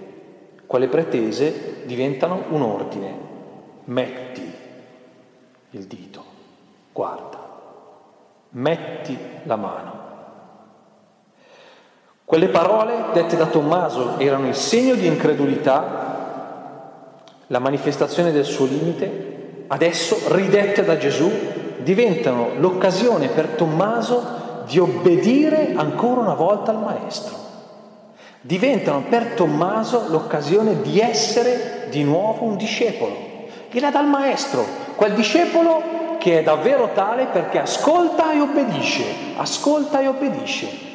Quelle 0.71 0.87
pretese 0.87 1.83
diventano 1.85 2.45
un 2.50 2.62
ordine. 2.62 3.12
Metti 3.87 4.55
il 5.71 5.85
dito, 5.87 6.23
guarda, 6.93 7.41
metti 8.50 9.19
la 9.43 9.57
mano. 9.57 9.93
Quelle 12.25 12.47
parole 12.50 13.07
dette 13.12 13.37
da 13.37 13.47
Tommaso 13.47 14.17
erano 14.21 14.47
il 14.47 14.55
segno 14.55 14.95
di 14.95 15.09
incredulità, 15.09 17.17
la 17.49 17.59
manifestazione 17.59 18.31
del 18.31 18.45
suo 18.45 18.67
limite, 18.67 19.65
adesso 19.67 20.33
ridette 20.33 20.85
da 20.85 20.97
Gesù 20.97 21.33
diventano 21.79 22.50
l'occasione 22.59 23.27
per 23.27 23.49
Tommaso 23.49 24.62
di 24.69 24.79
obbedire 24.79 25.73
ancora 25.75 26.21
una 26.21 26.35
volta 26.35 26.71
al 26.71 26.79
Maestro. 26.79 27.50
Diventano 28.43 29.03
per 29.07 29.35
Tommaso 29.35 30.07
l'occasione 30.09 30.81
di 30.81 30.99
essere 30.99 31.89
di 31.91 32.03
nuovo 32.03 32.45
un 32.45 32.57
discepolo. 32.57 33.15
Viene 33.71 33.91
dal 33.91 34.07
Maestro, 34.07 34.65
quel 34.97 35.13
discepolo 35.13 36.17
che 36.19 36.39
è 36.39 36.43
davvero 36.43 36.91
tale 36.95 37.27
perché 37.27 37.59
ascolta 37.59 38.33
e 38.33 38.41
obbedisce, 38.41 39.05
ascolta 39.37 40.01
e 40.01 40.07
obbedisce. 40.07 40.89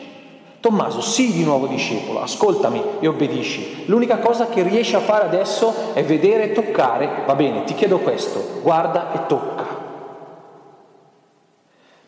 Tommaso, 0.60 1.02
sii 1.02 1.34
di 1.34 1.44
nuovo 1.44 1.68
discepolo, 1.68 2.24
ascoltami 2.24 2.82
e 3.00 3.08
obbedisci. 3.08 3.84
L'unica 3.86 4.18
cosa 4.18 4.48
che 4.48 4.64
riesci 4.64 4.96
a 4.96 5.00
fare 5.00 5.26
adesso 5.26 5.94
è 5.94 6.04
vedere 6.04 6.46
e 6.46 6.52
toccare. 6.54 7.24
Va 7.28 7.36
bene, 7.36 7.64
ti 7.66 7.76
chiedo 7.76 8.00
questo, 8.00 8.62
guarda 8.64 9.14
e 9.14 9.28
tocca. 9.28 9.66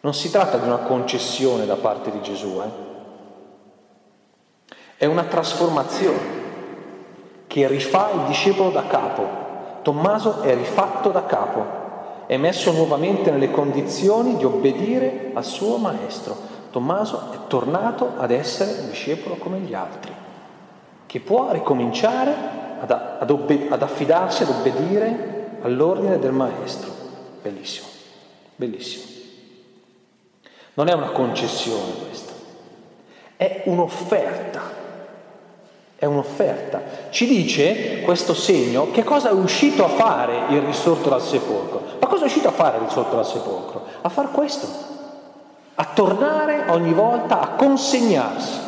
Non 0.02 0.14
si 0.16 0.32
tratta 0.32 0.58
di 0.58 0.66
una 0.66 0.78
concessione 0.78 1.68
da 1.68 1.76
parte 1.76 2.10
di 2.10 2.22
Gesù, 2.22 2.60
eh? 2.64 2.97
È 4.98 5.06
una 5.06 5.24
trasformazione 5.24 6.36
che 7.46 7.68
rifà 7.68 8.12
il 8.14 8.22
discepolo 8.28 8.72
da 8.72 8.88
capo. 8.88 9.46
Tommaso 9.84 10.42
è 10.42 10.54
rifatto 10.56 11.12
da 11.12 11.26
capo, 11.26 12.26
è 12.26 12.36
messo 12.36 12.72
nuovamente 12.72 13.32
nelle 13.32 13.52
condizioni 13.52 14.36
di 14.36 14.44
obbedire 14.44 15.32
al 15.34 15.46
suo 15.46 15.78
maestro. 15.78 16.36
Tommaso 16.72 17.32
è 17.32 17.38
tornato 17.48 18.14
ad 18.18 18.32
essere 18.32 18.82
un 18.82 18.90
discepolo 18.90 19.36
come 19.36 19.60
gli 19.60 19.74
altri, 19.74 20.12
che 21.06 21.20
può 21.22 21.52
ricominciare 21.52 22.36
ad, 22.82 22.92
ad, 22.92 23.30
obbe- 23.30 23.68
ad 23.70 23.82
affidarsi, 23.82 24.44
ad 24.44 24.50
obbedire 24.50 25.60
all'ordine 25.62 26.20
del 26.20 26.34
Maestro. 26.34 26.92
Bellissimo, 27.42 27.88
bellissimo. 28.56 29.06
Non 30.74 30.90
è 30.90 30.94
una 30.94 31.12
concessione 31.12 31.94
questa, 32.06 32.34
è 33.38 33.62
un'offerta. 33.66 34.86
È 35.98 36.06
un'offerta. 36.06 36.82
Ci 37.10 37.26
dice 37.26 38.02
questo 38.02 38.34
segno 38.34 38.92
che 38.92 39.04
cosa 39.04 39.30
è 39.30 39.34
uscito 39.34 39.84
a 39.84 39.90
fare 39.90 40.54
il 40.54 40.62
risorto 40.62 41.10
dal 41.10 41.22
sepolcro. 41.22 41.82
Ma 42.00 42.08
cosa 42.08 42.24
è 42.24 42.26
uscito 42.28 42.48
a 42.48 42.52
fare 42.52 42.78
il 42.78 42.84
risorto 42.84 43.16
dal 43.16 43.26
sepolcro? 43.26 43.84
A 44.02 44.10
far 44.10 44.32
questo 44.32 44.96
a 45.80 45.86
tornare 45.94 46.66
ogni 46.70 46.92
volta 46.92 47.40
a 47.40 47.50
consegnarsi, 47.50 48.60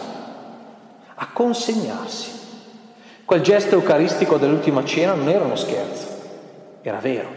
a 1.16 1.28
consegnarsi. 1.34 2.38
Quel 3.26 3.42
gesto 3.42 3.76
eucaristico 3.76 4.38
dell'ultima 4.38 4.86
cena 4.86 5.14
non 5.14 5.28
era 5.28 5.44
uno 5.44 5.56
scherzo, 5.56 6.08
era 6.82 7.00
vero. 7.00 7.30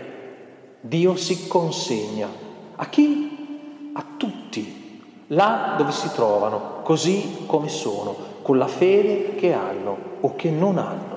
Dio 0.80 1.16
si 1.16 1.46
consegna. 1.48 2.28
A 2.76 2.86
chi? 2.86 3.90
A 3.94 4.04
tutti, 4.18 5.02
là 5.28 5.74
dove 5.78 5.92
si 5.92 6.10
trovano, 6.12 6.80
così 6.82 7.44
come 7.46 7.68
sono, 7.68 8.14
con 8.42 8.58
la 8.58 8.66
fede 8.66 9.34
che 9.36 9.52
hanno 9.52 9.96
o 10.20 10.34
che 10.34 10.50
non 10.50 10.78
hanno. 10.78 11.10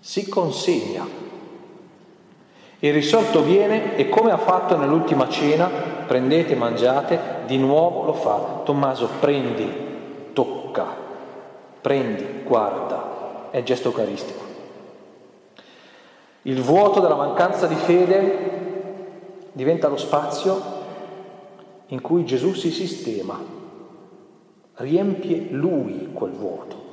Si 0.00 0.28
consegna. 0.28 1.24
Il 2.80 2.92
risorto 2.92 3.42
viene 3.42 3.96
e 3.96 4.08
come 4.08 4.30
ha 4.30 4.36
fatto 4.36 4.76
nell'ultima 4.76 5.28
cena 5.28 5.68
prendete 6.06 6.54
mangiate, 6.54 7.44
di 7.46 7.58
nuovo 7.58 8.04
lo 8.04 8.12
fa. 8.12 8.60
Tommaso, 8.64 9.08
prendi, 9.18 9.72
tocca, 10.32 10.86
prendi, 11.80 12.42
guarda, 12.44 13.48
è 13.50 13.62
gesto 13.62 13.88
eucaristico. 13.88 14.44
Il 16.42 16.60
vuoto 16.60 17.00
della 17.00 17.16
mancanza 17.16 17.66
di 17.66 17.74
fede 17.74 18.54
diventa 19.52 19.88
lo 19.88 19.96
spazio 19.96 20.74
in 21.86 22.00
cui 22.00 22.24
Gesù 22.24 22.52
si 22.52 22.70
sistema, 22.70 23.40
riempie 24.76 25.48
lui 25.50 26.10
quel 26.12 26.32
vuoto. 26.32 26.84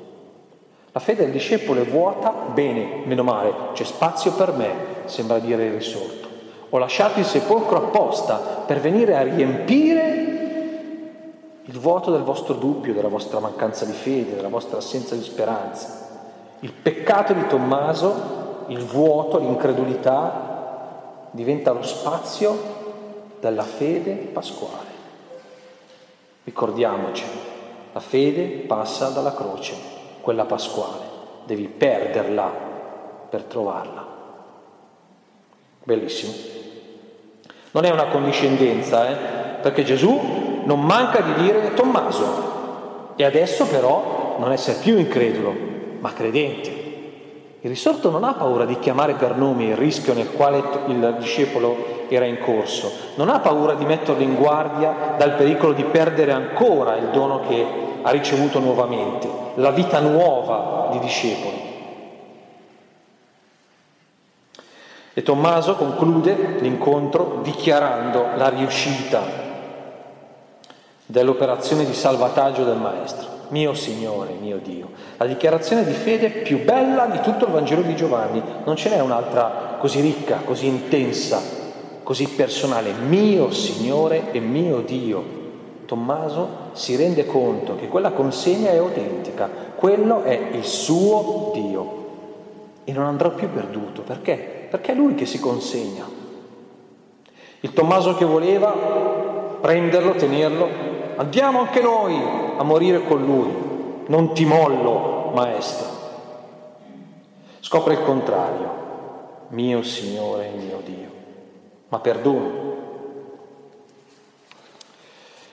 La 0.92 1.00
fede 1.00 1.24
del 1.24 1.32
discepolo 1.32 1.82
è 1.82 1.86
vuota, 1.86 2.30
bene, 2.54 3.02
meno 3.06 3.24
male, 3.24 3.54
c'è 3.74 3.84
spazio 3.84 4.34
per 4.34 4.54
me, 4.54 4.72
sembra 5.06 5.40
dire 5.40 5.66
il 5.66 5.74
risorto. 5.74 6.28
Ho 6.70 6.78
lasciato 6.78 7.20
il 7.20 7.26
sepolcro 7.26 7.78
apposta 7.78 8.36
per 8.66 8.80
venire 8.80 9.16
a 9.16 9.24
riempire 9.24 10.32
il 11.64 11.80
vuoto 11.80 12.12
del 12.12 12.22
vostro 12.22 12.54
dubbio, 12.56 12.94
della 12.94 13.08
vostra 13.08 13.40
mancanza 13.40 13.86
di 13.86 13.92
fede, 13.92 14.36
della 14.36 14.50
vostra 14.50 14.78
assenza 14.78 15.16
di 15.16 15.24
speranza. 15.24 16.02
Il 16.60 16.74
peccato 16.74 17.34
di 17.34 17.48
Tommaso, 17.48 18.66
il 18.68 18.84
vuoto, 18.84 19.40
l'incredulità, 19.40 21.28
diventa 21.32 21.72
lo 21.72 21.84
spazio 21.84 22.58
della 23.40 23.64
fede 23.64 24.12
pasquale. 24.12 24.92
Ricordiamoci, 26.44 27.24
la 27.94 28.00
fede 28.00 28.44
passa 28.66 29.10
dalla 29.10 29.34
croce, 29.34 29.76
quella 30.22 30.46
pasquale. 30.46 31.12
Devi 31.46 31.68
perderla 31.68 32.52
per 33.30 33.44
trovarla. 33.44 34.06
Bellissimo. 35.84 36.34
Non 37.72 37.86
è 37.86 37.92
una 37.92 38.08
condiscendenza, 38.08 39.10
eh? 39.10 39.16
perché 39.62 39.84
Gesù 39.84 40.62
non 40.64 40.82
manca 40.82 41.22
di 41.22 41.34
dire 41.44 41.74
Tommaso, 41.74 43.14
e 43.16 43.24
adesso 43.24 43.66
però 43.68 44.38
non 44.40 44.52
essere 44.52 44.80
più 44.80 44.98
incredulo, 44.98 45.54
ma 46.00 46.14
credente. 46.14 46.82
Il 47.62 47.70
risorto 47.70 48.10
non 48.10 48.24
ha 48.24 48.34
paura 48.34 48.66
di 48.66 48.78
chiamare 48.80 49.14
per 49.14 49.38
nome 49.38 49.66
il 49.66 49.78
rischio 49.78 50.14
nel 50.14 50.32
quale 50.32 50.64
il 50.88 51.16
discepolo 51.20 52.03
era 52.16 52.26
in 52.26 52.40
corso, 52.40 52.92
non 53.16 53.30
ha 53.30 53.40
paura 53.40 53.74
di 53.74 53.86
metterlo 53.86 54.22
in 54.22 54.36
guardia 54.36 55.16
dal 55.18 55.36
pericolo 55.36 55.74
di 55.74 55.84
perdere 55.84 56.32
ancora 56.32 56.96
il 56.96 57.10
dono 57.10 57.42
che 57.48 57.66
ha 58.02 58.10
ricevuto 58.12 58.60
nuovamente, 58.60 59.28
la 59.56 59.72
vita 59.72 60.00
nuova 60.00 60.90
di 60.92 61.00
discepoli. 61.00 61.72
E 65.16 65.22
Tommaso 65.22 65.76
conclude 65.76 66.58
l'incontro 66.60 67.40
dichiarando 67.44 68.30
la 68.36 68.50
riuscita 68.50 69.22
dell'operazione 71.06 71.86
di 71.86 71.94
salvataggio 71.94 72.64
del 72.64 72.78
Maestro. 72.78 73.32
Mio 73.50 73.76
Signore, 73.76 74.34
mio 74.34 74.58
Dio. 74.58 74.90
La 75.18 75.26
dichiarazione 75.26 75.86
di 75.86 75.94
fede 75.94 76.30
più 76.30 76.64
bella 76.64 77.06
di 77.06 77.20
tutto 77.22 77.46
il 77.46 77.52
Vangelo 77.52 77.84
di 77.84 77.96
Giovanni. 77.96 78.42
Non 78.64 78.76
ce 78.76 78.90
n'è 78.90 79.00
un'altra 79.00 79.76
così 79.78 80.02
ricca, 80.02 80.38
così 80.44 80.66
intensa, 80.66 81.63
così 82.04 82.28
personale. 82.28 82.94
Mio 82.94 83.52
Signore 83.52 84.32
e 84.32 84.40
mio 84.40 84.82
Dio. 84.82 85.42
Tommaso 85.86 86.72
si 86.74 86.96
rende 86.96 87.26
conto 87.26 87.76
che 87.76 87.88
quella 87.88 88.12
consegna 88.12 88.72
è 88.72 88.78
autentica, 88.78 89.50
quello 89.76 90.24
è 90.24 90.50
il 90.54 90.64
suo 90.64 91.52
Dio 91.54 92.02
e 92.84 92.92
non 92.94 93.06
andrà 93.06 93.30
più 93.30 93.50
perduto. 93.50 94.02
Perché? 94.02 94.54
perché 94.74 94.94
è 94.94 94.96
lui 94.96 95.14
che 95.14 95.28
si 95.28 95.40
consegna. 95.40 96.04
Il 97.60 97.74
Tommaso 97.74 98.16
che 98.16 98.26
voleva 98.26 98.72
prenderlo, 99.62 100.14
tenerlo, 100.16 100.68
andiamo 101.16 101.60
anche 101.60 101.80
noi 101.80 102.20
a 102.58 102.64
morire 102.64 103.04
con 103.04 103.24
lui, 103.24 103.54
non 104.08 104.34
ti 104.34 104.46
mollo, 104.46 105.30
maestro. 105.36 105.86
Scopre 107.60 107.94
il 107.94 108.02
contrario, 108.02 108.72
mio 109.50 109.84
Signore 109.84 110.48
e 110.48 110.58
mio 110.58 110.82
Dio, 110.84 111.12
ma 111.94 112.00
perdono. 112.00 112.62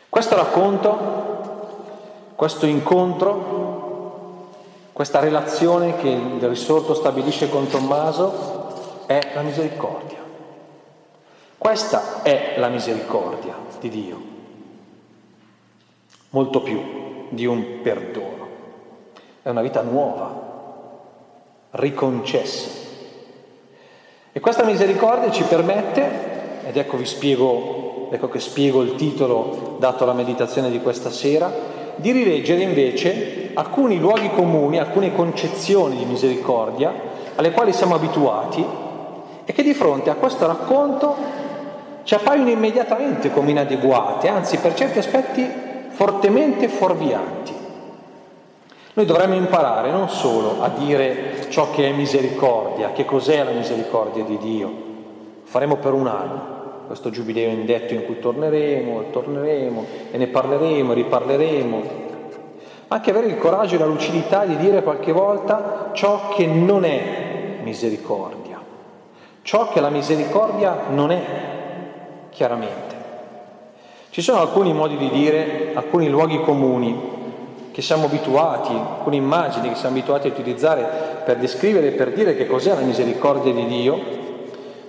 Questo 0.09 0.37
racconto, 0.37 0.99
questo 2.35 2.65
incontro, 2.65 4.49
questa 4.95 5.21
relazione 5.21 5.97
che 5.97 6.09
il 6.09 6.49
risorto 6.49 6.95
stabilisce 6.95 7.51
con 7.51 7.69
Tommaso 7.69 9.05
è 9.05 9.33
la 9.35 9.43
misericordia. 9.43 10.17
Questa 11.59 12.23
è 12.23 12.55
la 12.57 12.69
misericordia 12.69 13.55
di 13.79 13.91
Dio, 13.91 14.23
molto 16.31 16.63
più 16.63 17.29
di 17.29 17.45
un 17.45 17.83
perdono. 17.83 18.49
è 19.43 19.51
una 19.51 19.61
vita 19.61 19.83
nuova, 19.83 20.49
riconcessa. 21.73 22.89
E 24.33 24.39
questa 24.39 24.65
misericordia 24.65 25.31
ci 25.31 25.43
permette, 25.43 26.30
ed 26.71 26.77
ecco 26.77 26.97
vi 26.97 27.05
spiego, 27.05 28.07
ecco 28.13 28.29
che 28.29 28.39
spiego 28.39 28.83
il 28.83 28.95
titolo 28.95 29.75
dato 29.81 30.05
alla 30.05 30.13
meditazione 30.13 30.71
di 30.71 30.81
questa 30.81 31.11
sera, 31.11 31.53
di 31.97 32.13
rileggere 32.13 32.63
invece 32.63 33.51
alcuni 33.55 33.99
luoghi 33.99 34.31
comuni, 34.31 34.79
alcune 34.79 35.13
concezioni 35.13 35.97
di 35.97 36.05
misericordia 36.05 36.93
alle 37.35 37.51
quali 37.51 37.73
siamo 37.73 37.97
abituati 37.97 38.65
e 39.45 39.53
che 39.53 39.65
di 39.65 39.75
fronte 39.75 40.11
a 40.11 40.15
questo 40.15 40.47
racconto 40.47 41.17
ci 42.05 42.15
appaiono 42.15 42.51
immediatamente 42.51 43.33
come 43.33 43.51
inadeguate, 43.51 44.29
anzi 44.29 44.59
per 44.59 44.75
certi 44.75 45.01
aspetti 45.01 45.45
fortemente 45.89 46.69
fuorvianti. 46.69 47.53
Noi 48.93 49.07
dovremmo 49.07 49.35
imparare 49.35 49.91
non 49.91 50.09
solo 50.09 50.63
a 50.63 50.69
dire 50.69 51.47
ciò 51.49 51.73
che 51.73 51.89
è 51.89 51.93
misericordia, 51.93 52.93
che 52.93 53.05
cos'è 53.05 53.43
la 53.43 53.51
misericordia 53.51 54.23
di 54.23 54.39
Dio, 54.39 54.73
faremo 55.43 55.77
per 55.77 55.95
un 55.95 56.07
anno 56.07 56.60
questo 56.91 57.11
giubileo 57.11 57.51
indetto 57.51 57.95
in 57.95 58.05
cui 58.05 58.19
torneremo, 58.19 59.11
torneremo 59.13 59.87
e 60.11 60.19
ne 60.19 60.27
parleremo, 60.27 60.93
riparleremo, 60.93 61.83
anche 62.89 63.11
avere 63.11 63.29
il 63.29 63.39
coraggio 63.39 63.77
e 63.77 63.79
la 63.79 63.87
lucidità 63.87 64.45
di 64.45 64.57
dire 64.57 64.83
qualche 64.83 65.13
volta 65.13 65.91
ciò 65.93 66.31
che 66.31 66.47
non 66.47 66.85
è 66.85 67.59
misericordia, 67.63 68.61
ciò 69.43 69.69
che 69.69 69.81
la 69.81 69.89
misericordia 69.89 70.87
non 70.91 71.13
è, 71.13 71.23
chiaramente. 72.31 72.97
Ci 74.11 74.21
sono 74.21 74.41
alcuni 74.41 74.73
modi 74.73 74.97
di 74.97 75.11
dire, 75.11 75.71
alcuni 75.75 76.09
luoghi 76.09 76.41
comuni 76.41 77.19
che 77.71 77.83
siamo 77.83 78.07
abituati, 78.07 78.73
alcune 78.73 79.15
immagini 79.15 79.69
che 79.69 79.77
siamo 79.77 79.97
abituati 79.97 80.27
a 80.27 80.33
utilizzare 80.33 81.23
per 81.25 81.37
descrivere 81.37 81.87
e 81.87 81.93
per 81.93 82.11
dire 82.11 82.35
che 82.35 82.49
cos'è 82.49 82.75
la 82.75 82.81
misericordia 82.81 83.53
di 83.53 83.67
Dio 83.67 84.20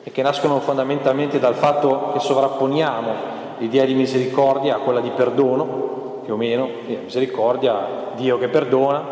e 0.04 0.12
che 0.12 0.22
nascono 0.22 0.60
fondamentalmente 0.60 1.40
dal 1.40 1.56
fatto 1.56 2.12
che 2.14 2.20
sovrapponiamo 2.20 3.40
l'idea 3.60 3.86
di 3.86 3.94
misericordia 3.94 4.76
a 4.76 4.80
quella 4.80 5.02
di 5.02 5.12
perdono, 5.12 6.22
più 6.24 6.34
o 6.34 6.38
meno, 6.38 6.68
la 6.88 7.00
misericordia, 7.04 8.10
Dio 8.16 8.38
che 8.38 8.48
perdona, 8.48 9.04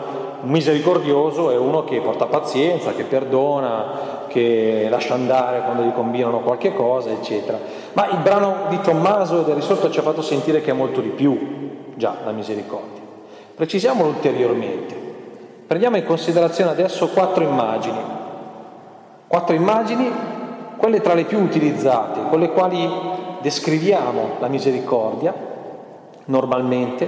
un 0.41 0.50
misericordioso 0.50 1.51
è 1.51 1.58
uno 1.58 1.84
che 1.84 2.00
porta 2.00 2.25
pazienza, 2.25 2.93
che 2.93 3.03
perdona, 3.03 4.27
che 4.27 4.88
lascia 4.89 5.13
andare 5.13 5.62
quando 5.63 5.84
gli 5.84 5.91
combinano 5.91 6.39
qualche 6.39 6.74
cosa, 6.74 7.10
eccetera. 7.12 7.60
Ma 7.93 8.08
il 8.10 8.19
brano 8.19 8.67
di 8.69 8.79
Tommaso 8.81 9.41
del 9.41 9.55
Risorto 9.55 9.89
ci 9.89 10.00
ha 10.00 10.03
fatto 10.03 10.22
sentire 10.22 10.62
che 10.62 10.72
è 10.72 10.74
molto 10.74 11.01
di 11.01 11.10
più 11.10 11.91
già 11.96 12.15
la 12.24 12.31
misericordia. 12.31 13.01
Precisiamolo 13.55 14.10
ulteriormente. 14.10 14.96
Prendiamo 15.67 15.98
in 15.98 16.05
considerazione 16.05 16.72
adesso 16.72 17.10
quattro 17.10 17.43
immagini. 17.43 18.00
Quattro 19.27 19.55
immagini, 19.55 20.10
quelle 20.80 21.02
tra 21.02 21.14
le 21.14 21.26
più 21.26 21.40
utilizzate, 21.40 22.22
con 22.30 22.40
le 22.40 22.50
quali 22.52 22.90
descriviamo 23.42 24.38
la 24.40 24.48
misericordia 24.48 25.34
normalmente, 26.26 27.08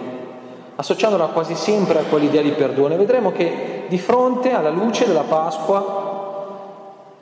associandola 0.75 1.27
quasi 1.27 1.55
sempre 1.55 1.99
a 1.99 2.03
quell'idea 2.03 2.41
di 2.41 2.51
perdono. 2.51 2.97
Vedremo 2.97 3.31
che 3.31 3.85
di 3.87 3.97
fronte 3.97 4.51
alla 4.51 4.69
luce 4.69 5.07
della 5.07 5.23
Pasqua 5.23 6.09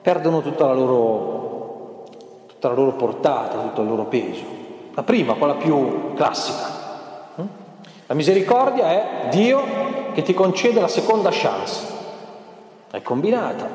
perdono 0.01 0.41
tutta 0.41 0.65
la 0.65 0.73
loro, 0.73 2.05
tutta 2.47 2.69
la 2.69 2.73
loro 2.73 2.91
portata, 2.93 3.57
tutto 3.59 3.81
il 3.81 3.87
loro 3.87 4.05
peso. 4.05 4.43
La 4.95 5.03
prima, 5.03 5.33
quella 5.35 5.53
più 5.53 6.13
classica, 6.15 6.77
la 8.07 8.15
misericordia 8.15 8.89
è 8.89 9.27
Dio 9.29 9.61
che 10.13 10.23
ti 10.23 10.33
concede 10.33 10.81
la 10.81 10.87
seconda 10.87 11.29
chance. 11.31 11.97
È 12.89 13.01
combinata, 13.03 13.69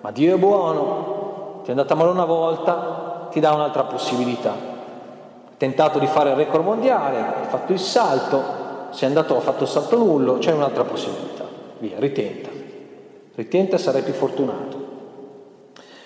ma 0.00 0.12
Dio 0.12 0.36
è 0.36 0.38
buono, 0.38 1.23
ti 1.64 1.68
è 1.68 1.70
andata 1.70 1.94
male 1.94 2.10
una 2.10 2.26
volta, 2.26 3.28
ti 3.30 3.40
dà 3.40 3.54
un'altra 3.54 3.84
possibilità. 3.84 4.50
Hai 4.52 5.56
tentato 5.56 5.98
di 5.98 6.06
fare 6.06 6.30
il 6.30 6.36
record 6.36 6.62
mondiale, 6.62 7.16
hai 7.16 7.46
fatto 7.48 7.72
il 7.72 7.78
salto, 7.78 8.42
sei 8.90 9.08
andato, 9.08 9.34
ha 9.34 9.40
fatto 9.40 9.62
il 9.62 9.70
salto 9.70 9.96
nullo, 9.96 10.36
c'è 10.36 10.52
un'altra 10.52 10.84
possibilità. 10.84 11.44
Via, 11.78 11.96
ritenta. 11.98 12.50
Ritenta 13.34 13.76
e 13.76 13.78
sarai 13.78 14.02
più 14.02 14.12
fortunato. 14.12 14.82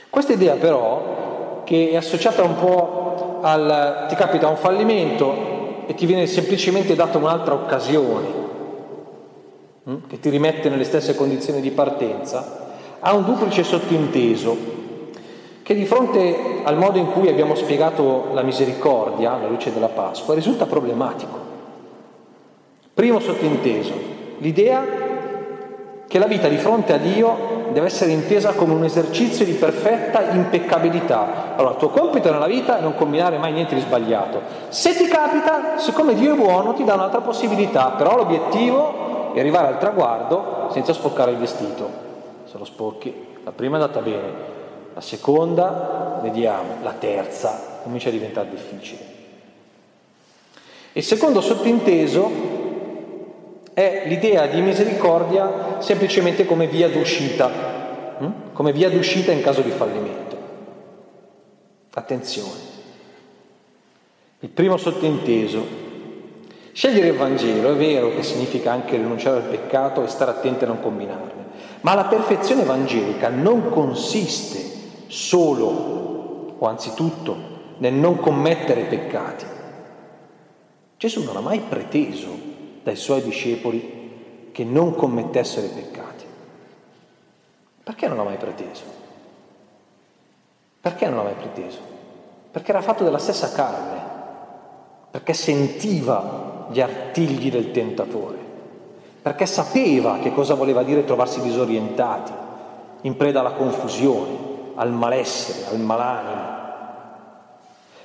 Questa 0.08 0.32
idea 0.32 0.54
però, 0.54 1.62
che 1.64 1.90
è 1.90 1.96
associata 1.96 2.44
un 2.44 2.54
po' 2.54 3.40
al 3.42 4.06
ti 4.08 4.14
capita 4.14 4.46
un 4.46 4.56
fallimento, 4.56 5.56
e 5.86 5.94
ti 5.94 6.06
viene 6.06 6.26
semplicemente 6.26 6.94
data 6.94 7.18
un'altra 7.18 7.54
occasione, 7.54 8.26
hm, 9.82 10.06
che 10.06 10.20
ti 10.20 10.28
rimette 10.28 10.68
nelle 10.68 10.84
stesse 10.84 11.16
condizioni 11.16 11.60
di 11.60 11.72
partenza, 11.72 12.66
ha 13.00 13.12
un 13.12 13.24
duplice 13.24 13.64
sottinteso 13.64 14.77
che 15.68 15.74
di 15.74 15.84
fronte 15.84 16.62
al 16.62 16.78
modo 16.78 16.96
in 16.96 17.12
cui 17.12 17.28
abbiamo 17.28 17.54
spiegato 17.54 18.28
la 18.32 18.40
misericordia 18.40 19.34
alla 19.34 19.48
luce 19.48 19.70
della 19.70 19.88
Pasqua 19.88 20.32
risulta 20.32 20.64
problematico. 20.64 21.38
Primo 22.94 23.20
sottinteso, 23.20 23.92
l'idea 24.38 24.82
che 26.08 26.18
la 26.18 26.24
vita 26.24 26.48
di 26.48 26.56
fronte 26.56 26.94
a 26.94 26.96
Dio 26.96 27.66
deve 27.70 27.84
essere 27.84 28.12
intesa 28.12 28.54
come 28.54 28.72
un 28.72 28.82
esercizio 28.82 29.44
di 29.44 29.52
perfetta 29.52 30.30
impeccabilità. 30.30 31.56
Allora, 31.56 31.74
il 31.74 31.78
tuo 31.80 31.90
compito 31.90 32.32
nella 32.32 32.46
vita 32.46 32.78
è 32.78 32.80
non 32.80 32.94
combinare 32.94 33.36
mai 33.36 33.52
niente 33.52 33.74
di 33.74 33.82
sbagliato. 33.82 34.40
Se 34.70 34.96
ti 34.96 35.04
capita, 35.04 35.76
siccome 35.76 36.14
Dio 36.14 36.32
è 36.32 36.36
buono, 36.38 36.72
ti 36.72 36.84
dà 36.84 36.94
un'altra 36.94 37.20
possibilità, 37.20 37.90
però 37.90 38.16
l'obiettivo 38.16 39.34
è 39.34 39.38
arrivare 39.38 39.66
al 39.66 39.78
traguardo 39.78 40.70
senza 40.70 40.94
spoccare 40.94 41.32
il 41.32 41.36
vestito. 41.36 41.90
Se 42.46 42.56
lo 42.56 42.64
spocchi, 42.64 43.14
la 43.44 43.52
prima 43.52 43.76
è 43.76 43.80
andata 43.82 44.00
bene, 44.00 44.56
la 44.98 45.04
seconda, 45.04 46.18
vediamo, 46.20 46.78
la 46.82 46.94
terza 46.94 47.78
comincia 47.84 48.08
a 48.08 48.10
diventare 48.10 48.50
difficile. 48.50 49.00
Il 50.90 51.04
secondo 51.04 51.40
sottinteso 51.40 52.28
è 53.74 54.02
l'idea 54.06 54.48
di 54.48 54.60
misericordia 54.60 55.76
semplicemente 55.78 56.44
come 56.46 56.66
via 56.66 56.88
d'uscita, 56.88 58.16
hm? 58.18 58.52
come 58.52 58.72
via 58.72 58.90
d'uscita 58.90 59.30
in 59.30 59.40
caso 59.40 59.60
di 59.60 59.70
fallimento. 59.70 60.36
Attenzione. 61.94 62.58
Il 64.40 64.48
primo 64.48 64.76
sottinteso. 64.76 65.64
Scegliere 66.72 67.08
il 67.08 67.16
Vangelo 67.16 67.70
è 67.70 67.76
vero 67.76 68.12
che 68.16 68.24
significa 68.24 68.72
anche 68.72 68.96
rinunciare 68.96 69.36
al 69.36 69.42
peccato 69.48 70.02
e 70.02 70.08
stare 70.08 70.32
attenti 70.32 70.64
a 70.64 70.66
non 70.66 70.80
combinarne, 70.80 71.46
ma 71.82 71.94
la 71.94 72.06
perfezione 72.06 72.62
evangelica 72.62 73.28
non 73.28 73.68
consiste 73.70 74.67
solo 75.08 76.54
o 76.58 76.66
anzitutto 76.66 77.56
nel 77.78 77.94
non 77.94 78.18
commettere 78.20 78.84
peccati. 78.84 79.44
Gesù 80.96 81.24
non 81.24 81.36
ha 81.36 81.40
mai 81.40 81.60
preteso 81.60 82.28
dai 82.82 82.96
suoi 82.96 83.22
discepoli 83.22 84.50
che 84.52 84.64
non 84.64 84.94
commettessero 84.94 85.68
peccati. 85.68 86.24
Perché 87.84 88.08
non 88.08 88.16
l'ha 88.16 88.24
mai 88.24 88.36
preteso? 88.36 88.82
Perché 90.80 91.06
non 91.06 91.16
l'ha 91.16 91.22
mai 91.22 91.34
preteso? 91.34 91.78
Perché 92.50 92.70
era 92.70 92.82
fatto 92.82 93.04
della 93.04 93.18
stessa 93.18 93.52
carne, 93.52 94.00
perché 95.10 95.32
sentiva 95.32 96.66
gli 96.70 96.80
artigli 96.80 97.50
del 97.50 97.70
tentatore, 97.70 98.38
perché 99.22 99.46
sapeva 99.46 100.18
che 100.18 100.32
cosa 100.32 100.54
voleva 100.54 100.82
dire 100.82 101.04
trovarsi 101.04 101.40
disorientati, 101.40 102.32
in 103.02 103.16
preda 103.16 103.40
alla 103.40 103.52
confusione, 103.52 104.47
al 104.78 104.92
malessere, 104.92 105.70
al 105.70 105.80
malanimo. 105.80 106.56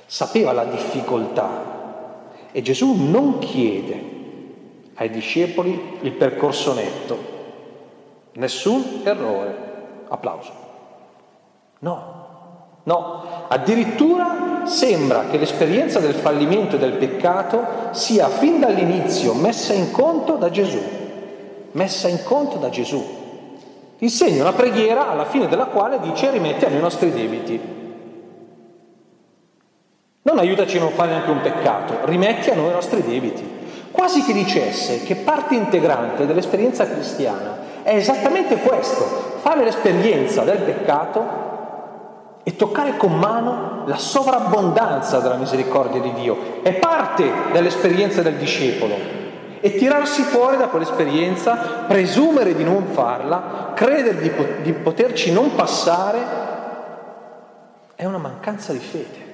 Sapeva 0.06 0.52
la 0.52 0.64
difficoltà 0.64 1.72
e 2.52 2.62
Gesù 2.62 2.94
non 2.94 3.38
chiede 3.38 4.12
ai 4.94 5.10
discepoli 5.10 5.98
il 6.02 6.12
percorso 6.12 6.74
netto, 6.74 7.18
nessun 8.32 9.00
errore, 9.04 9.56
applauso. 10.08 10.52
No, 11.80 12.78
no, 12.84 13.24
addirittura 13.48 14.62
sembra 14.64 15.26
che 15.26 15.38
l'esperienza 15.38 16.00
del 16.00 16.14
fallimento 16.14 16.76
e 16.76 16.78
del 16.78 16.94
peccato 16.94 17.64
sia 17.90 18.28
fin 18.28 18.60
dall'inizio 18.60 19.34
messa 19.34 19.72
in 19.72 19.90
conto 19.90 20.36
da 20.36 20.50
Gesù, 20.50 20.80
messa 21.72 22.08
in 22.08 22.22
conto 22.24 22.56
da 22.56 22.68
Gesù. 22.68 23.22
Insegna 23.98 24.42
una 24.42 24.52
preghiera 24.52 25.08
alla 25.08 25.24
fine 25.24 25.48
della 25.48 25.66
quale 25.66 26.00
dice 26.00 26.30
rimetti 26.30 26.64
a 26.64 26.68
noi 26.68 26.78
i 26.78 26.82
nostri 26.82 27.10
debiti. 27.10 27.60
Non 30.22 30.38
aiutaci 30.38 30.78
a 30.78 30.80
non 30.80 30.90
fare 30.90 31.10
neanche 31.10 31.30
un 31.30 31.40
peccato, 31.40 31.98
rimetti 32.04 32.50
a 32.50 32.54
noi 32.54 32.70
i 32.70 32.72
nostri 32.72 33.02
debiti 33.02 33.62
quasi 33.94 34.24
che 34.24 34.32
dicesse 34.32 35.04
che 35.04 35.14
parte 35.14 35.54
integrante 35.54 36.26
dell'esperienza 36.26 36.84
cristiana 36.84 37.82
è 37.84 37.94
esattamente 37.94 38.56
questo, 38.56 39.38
fare 39.40 39.62
l'esperienza 39.62 40.42
del 40.42 40.58
peccato 40.58 41.42
e 42.42 42.56
toccare 42.56 42.96
con 42.96 43.16
mano 43.16 43.84
la 43.86 43.96
sovrabbondanza 43.96 45.20
della 45.20 45.36
misericordia 45.36 46.00
di 46.00 46.12
Dio. 46.14 46.60
È 46.62 46.72
parte 46.74 47.30
dell'esperienza 47.52 48.20
del 48.20 48.34
discepolo 48.34 49.22
e 49.64 49.76
tirarsi 49.76 50.20
fuori 50.20 50.58
da 50.58 50.68
quell'esperienza, 50.68 51.86
presumere 51.88 52.54
di 52.54 52.64
non 52.64 52.88
farla, 52.88 53.72
credere 53.74 54.20
di, 54.20 54.30
di 54.60 54.74
poterci 54.74 55.32
non 55.32 55.54
passare, 55.54 56.20
è 57.94 58.04
una 58.04 58.18
mancanza 58.18 58.74
di 58.74 58.78
fede. 58.78 59.32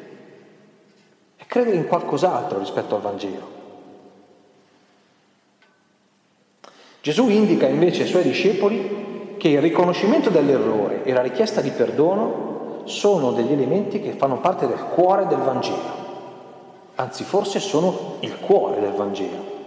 È 1.35 1.45
credere 1.47 1.75
in 1.75 1.89
qualcos'altro 1.89 2.61
rispetto 2.61 2.95
al 2.95 3.01
Vangelo. 3.01 3.49
Gesù 7.01 7.29
indica 7.29 7.67
invece 7.67 8.03
ai 8.03 8.09
suoi 8.09 8.23
discepoli 8.23 9.35
che 9.37 9.49
il 9.49 9.61
riconoscimento 9.61 10.31
dell'errore 10.31 11.03
e 11.03 11.13
la 11.13 11.23
richiesta 11.23 11.61
di 11.61 11.71
perdono 11.71 12.83
sono 12.85 13.33
degli 13.33 13.51
elementi 13.51 14.01
che 14.01 14.13
fanno 14.13 14.39
parte 14.39 14.69
del 14.69 14.79
cuore 14.95 15.27
del 15.27 15.39
Vangelo, 15.39 15.99
anzi 16.95 17.25
forse 17.25 17.59
sono 17.59 18.19
il 18.21 18.39
cuore 18.39 18.81
del 18.81 18.93
Vangelo. 18.93 19.59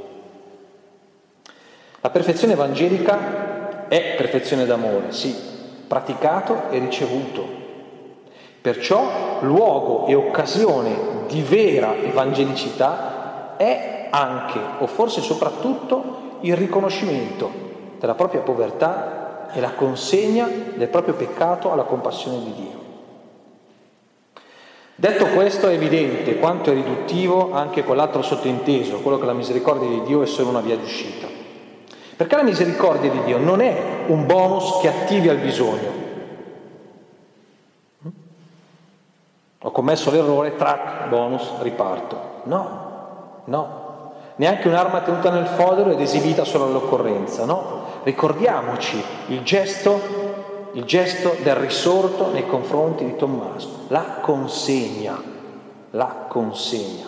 La 2.04 2.10
perfezione 2.10 2.52
evangelica 2.52 3.88
è 3.88 4.16
perfezione 4.18 4.66
d'amore, 4.66 5.14
sì, 5.14 5.34
praticato 5.88 6.64
e 6.70 6.78
ricevuto. 6.80 7.48
Perciò 8.60 9.38
luogo 9.40 10.08
e 10.08 10.14
occasione 10.14 11.24
di 11.30 11.42
vera 11.42 11.96
evangelicità 11.96 13.56
è 13.56 14.10
anche, 14.10 14.60
o 14.80 14.88
forse 14.88 15.22
soprattutto, 15.22 16.40
il 16.42 16.58
riconoscimento 16.58 17.50
della 17.98 18.16
propria 18.16 18.42
povertà 18.42 19.48
e 19.54 19.62
la 19.62 19.72
consegna 19.72 20.50
del 20.76 20.90
proprio 20.90 21.14
peccato 21.14 21.72
alla 21.72 21.84
compassione 21.84 22.40
di 22.40 22.54
Dio. 22.54 22.82
Detto 24.94 25.26
questo 25.28 25.70
è 25.70 25.74
evidente 25.74 26.38
quanto 26.38 26.70
è 26.70 26.74
riduttivo 26.74 27.54
anche 27.54 27.86
quell'altro 27.86 28.22
sottointeso, 28.22 29.00
quello 29.00 29.20
che 29.20 29.26
la 29.26 29.32
misericordia 29.32 29.88
di 29.88 30.02
Dio 30.02 30.22
è 30.22 30.26
solo 30.26 30.50
una 30.50 30.60
via 30.60 30.76
d'uscita. 30.76 31.43
Perché 32.16 32.36
la 32.36 32.44
misericordia 32.44 33.10
di 33.10 33.24
Dio 33.24 33.38
non 33.38 33.62
è 33.62 34.06
un 34.08 34.26
bonus 34.26 34.80
che 34.82 34.88
attivi 34.88 35.30
al 35.30 35.38
bisogno. 35.38 36.02
Ho 39.66 39.72
commesso 39.72 40.12
l'errore, 40.12 40.56
track, 40.56 41.08
bonus, 41.08 41.50
riparto. 41.62 42.42
No, 42.44 43.44
no, 43.46 44.14
neanche 44.36 44.68
un'arma 44.68 45.02
tenuta 45.02 45.30
nel 45.30 45.48
fodero 45.48 45.92
ed 45.92 46.02
esibita 46.02 46.44
solo 46.44 46.66
all'occorrenza, 46.66 47.46
no? 47.46 47.82
Ricordiamoci 48.04 49.02
il 49.28 49.42
gesto, 49.44 50.00
il 50.74 50.84
gesto 50.84 51.38
del 51.42 51.56
risorto 51.56 52.32
nei 52.32 52.46
confronti 52.46 53.06
di 53.06 53.16
Tommaso, 53.16 53.86
la 53.88 54.18
consegna, 54.22 55.22
la 55.92 56.26
consegna. 56.28 57.06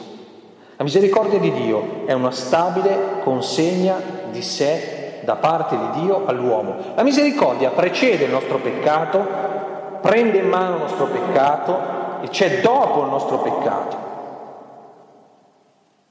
La 0.77 0.83
misericordia 0.83 1.39
di 1.39 1.51
Dio 1.51 2.05
è 2.05 2.13
una 2.13 2.31
stabile 2.31 3.19
consegna 3.23 3.95
di 4.29 4.41
sé 4.41 4.94
da 5.25 5.35
parte 5.35 5.77
di 5.77 6.01
Dio 6.01 6.25
all'uomo. 6.25 6.75
La 6.95 7.03
misericordia 7.03 7.71
precede 7.71 8.23
il 8.23 8.31
nostro 8.31 8.59
peccato, 8.59 9.27
prende 9.99 10.37
in 10.37 10.47
mano 10.47 10.75
il 10.75 10.81
nostro 10.83 11.07
peccato 11.07 11.77
e 12.21 12.29
c'è 12.29 12.61
dopo 12.61 13.01
il 13.01 13.09
nostro 13.09 13.39
peccato. 13.39 14.03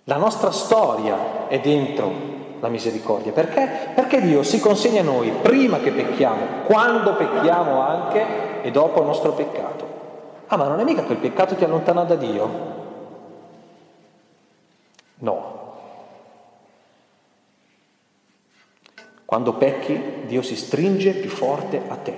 La 0.05 0.17
nostra 0.17 0.51
storia 0.51 1.47
è 1.49 1.59
dentro 1.61 2.33
la 2.61 2.69
misericordia. 2.69 3.33
Perché? 3.33 3.93
Perché 3.95 4.21
Dio 4.21 4.43
si 4.43 4.61
consegna 4.61 5.01
a 5.01 5.05
noi 5.05 5.31
prima 5.31 5.79
che 5.79 5.93
pecchiamo, 5.93 6.63
quando 6.67 7.15
pecchiamo 7.15 7.81
anche 7.81 8.63
e 8.63 8.71
dopo 8.71 9.01
il 9.01 9.07
nostro 9.07 9.33
peccato. 9.33 9.93
Ah, 10.49 10.57
ma 10.57 10.69
non 10.69 10.81
è 10.81 10.85
mica 10.85 11.05
che 11.05 11.13
il 11.13 11.19
peccato 11.19 11.55
ti 11.55 11.65
allontana 11.65 12.05
da 12.05 12.17
Dio? 12.17 12.49
No. 15.17 15.54
Quando 19.35 19.55
pecchi, 19.55 20.01
Dio 20.27 20.43
si 20.43 20.55
stringe 20.55 21.11
più 21.11 21.29
forte 21.29 21.83
a 21.89 21.97
te. 21.97 22.17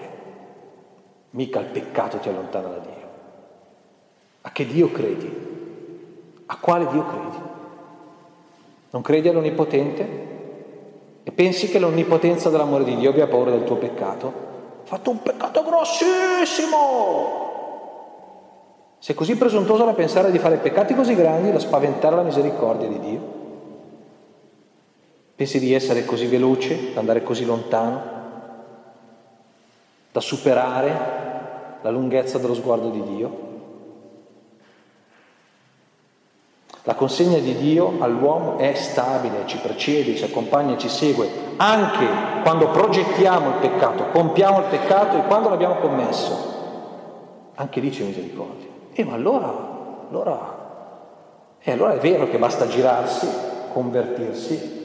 Mica 1.31 1.61
il 1.61 1.64
peccato 1.64 2.18
ti 2.18 2.29
allontana 2.29 2.68
da 2.68 2.76
Dio. 2.76 3.09
A 4.42 4.52
che 4.52 4.66
Dio 4.66 4.92
credi? 4.92 6.42
A 6.44 6.59
quale 6.59 6.87
Dio 6.88 7.07
credi? 7.07 7.37
Non 8.90 9.00
credi 9.00 9.29
all'Onnipotente? 9.29 10.09
E 11.22 11.33
pensi 11.33 11.70
che 11.70 11.79
l'onnipotenza 11.79 12.50
dell'amore 12.50 12.85
di 12.85 12.96
Dio 12.96 13.09
abbia 13.09 13.26
paura 13.26 13.50
del 13.50 13.64
tuo 13.64 13.76
peccato? 13.76 14.26
Hai 14.83 14.87
fatto 14.87 15.09
un 15.09 15.22
peccato 15.22 15.64
grossissimo! 15.64 16.74
Sei 18.98 19.14
così 19.14 19.38
presuntuoso 19.38 19.87
da 19.87 19.94
pensare 19.94 20.31
di 20.31 20.38
fare 20.38 20.59
peccati 20.59 20.94
così 20.94 21.14
grandi 21.14 21.50
da 21.50 21.61
spaventare 21.61 22.14
la 22.14 22.24
misericordia 22.24 22.88
di 22.88 23.00
Dio? 23.00 23.45
Pensi 25.37 25.59
di 25.59 25.75
essere 25.75 26.07
così 26.07 26.27
veloce, 26.27 26.94
da 26.94 27.01
andare 27.01 27.22
così 27.22 27.44
lontano, 27.44 28.14
da 30.11 30.20
superare 30.20 31.79
la 31.83 31.90
lunghezza 31.90 32.38
dello 32.38 32.55
sguardo 32.55 32.88
di 32.88 33.03
Dio? 33.03 33.44
La 36.85 36.94
consegna 36.94 37.38
di 37.38 37.55
Dio 37.55 37.96
all'uomo 37.99 38.57
è 38.57 38.72
stabile, 38.75 39.42
ci 39.44 39.59
precede, 39.59 40.16
ci 40.16 40.25
accompagna, 40.25 40.79
ci 40.79 40.88
segue, 40.88 41.29
anche 41.57 42.07
quando 42.42 42.70
progettiamo 42.70 43.49
il 43.49 43.55
peccato, 43.57 44.05
compiamo 44.12 44.61
il 44.61 44.66
peccato 44.70 45.18
e 45.18 45.27
quando 45.27 45.51
l'abbiamo 45.51 45.75
commesso. 45.81 46.55
Anche 47.57 47.81
lì 47.81 47.90
c'è 47.90 48.05
misericordia. 48.05 48.68
E 48.92 49.05
ma 49.05 49.12
allora, 49.12 50.07
allora, 50.09 50.57
e 51.61 51.72
allora 51.72 51.92
è 51.92 51.99
vero 51.99 52.27
che 52.29 52.38
basta 52.38 52.66
girarsi, 52.68 53.29
convertirsi. 53.72 54.75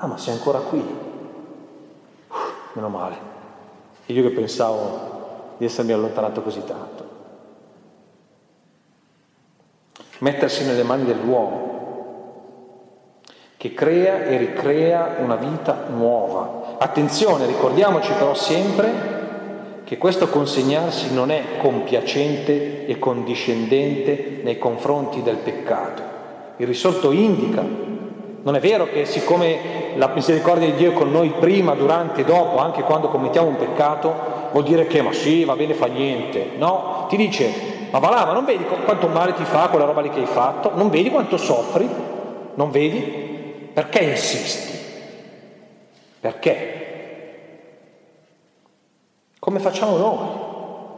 Ah, 0.00 0.06
ma 0.06 0.16
sei 0.16 0.34
ancora 0.34 0.58
qui. 0.60 0.78
Uff, 2.28 2.74
meno 2.74 2.88
male. 2.88 3.16
io 4.06 4.22
che 4.22 4.30
pensavo 4.30 5.54
di 5.58 5.64
essermi 5.64 5.92
allontanato 5.92 6.42
così 6.42 6.64
tanto 6.64 7.08
mettersi 10.18 10.64
nelle 10.64 10.82
mani 10.82 11.04
dell'uomo, 11.04 11.76
che 13.56 13.74
crea 13.74 14.24
e 14.24 14.36
ricrea 14.36 15.16
una 15.18 15.36
vita 15.36 15.86
nuova. 15.90 16.76
Attenzione, 16.78 17.46
ricordiamoci 17.46 18.12
però 18.12 18.34
sempre 18.34 19.16
che 19.84 19.98
questo 19.98 20.28
consegnarsi 20.28 21.12
non 21.12 21.30
è 21.30 21.58
compiacente 21.58 22.86
e 22.86 22.98
condiscendente 22.98 24.40
nei 24.42 24.58
confronti 24.58 25.22
del 25.22 25.36
peccato. 25.36 26.02
Il 26.56 26.66
risorto 26.66 27.10
indica, 27.10 27.64
non 28.42 28.54
è 28.54 28.60
vero 28.60 28.88
che 28.88 29.04
siccome 29.04 29.94
la 29.96 30.08
misericordia 30.08 30.66
di 30.66 30.74
Dio 30.74 30.90
è 30.90 30.94
con 30.94 31.10
noi 31.10 31.34
prima, 31.38 31.74
durante 31.74 32.20
e 32.20 32.24
dopo, 32.24 32.58
anche 32.58 32.82
quando 32.82 33.08
commettiamo 33.08 33.48
un 33.48 33.56
peccato, 33.56 34.14
vuol 34.52 34.64
dire 34.64 34.86
che 34.86 35.02
ma 35.02 35.12
sì, 35.12 35.44
va 35.44 35.54
bene, 35.54 35.74
fa 35.74 35.86
niente. 35.86 36.50
No, 36.56 37.06
ti 37.08 37.16
dice 37.16 37.76
ma 37.90 37.98
va 38.00 38.10
là, 38.10 38.26
ma 38.26 38.32
non 38.32 38.44
vedi 38.44 38.64
quanto 38.64 39.08
male 39.08 39.32
ti 39.32 39.44
fa 39.44 39.68
quella 39.68 39.86
roba 39.86 40.02
lì 40.02 40.10
che 40.10 40.20
hai 40.20 40.26
fatto? 40.26 40.72
Non 40.74 40.90
vedi 40.90 41.10
quanto 41.10 41.38
soffri? 41.38 41.88
Non 42.54 42.70
vedi? 42.70 43.00
Perché 43.72 44.00
insisti? 44.00 44.76
Perché? 46.20 46.76
Come 49.38 49.58
facciamo 49.58 49.96
noi 49.96 50.28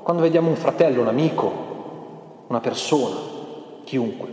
quando 0.02 0.22
vediamo 0.22 0.48
un 0.48 0.56
fratello, 0.56 1.02
un 1.02 1.08
amico, 1.08 1.52
una 2.48 2.60
persona, 2.60 3.16
chiunque, 3.84 4.28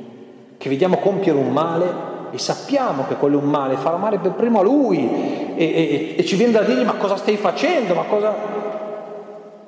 che 0.58 0.70
vediamo 0.70 0.98
compiere 0.98 1.38
un 1.38 1.52
male 1.52 2.16
e 2.38 2.40
sappiamo 2.40 3.06
che 3.08 3.16
quello 3.16 3.40
è 3.40 3.44
un 3.44 3.50
male, 3.50 3.76
farà 3.76 3.98
male 3.98 4.20
per 4.20 4.32
primo 4.32 4.60
a 4.60 4.64
lui 4.64 5.54
e, 5.56 5.64
e, 5.66 6.16
e 6.18 6.26
ci 6.26 6.36
viene 6.36 6.54
da 6.54 6.62
dirgli 6.62 6.86
ma 6.86 6.96
cosa 6.96 7.18
stai 7.18 7.36
facendo? 7.36 7.94
Ma 7.94 8.04
cosa... 8.04 8.36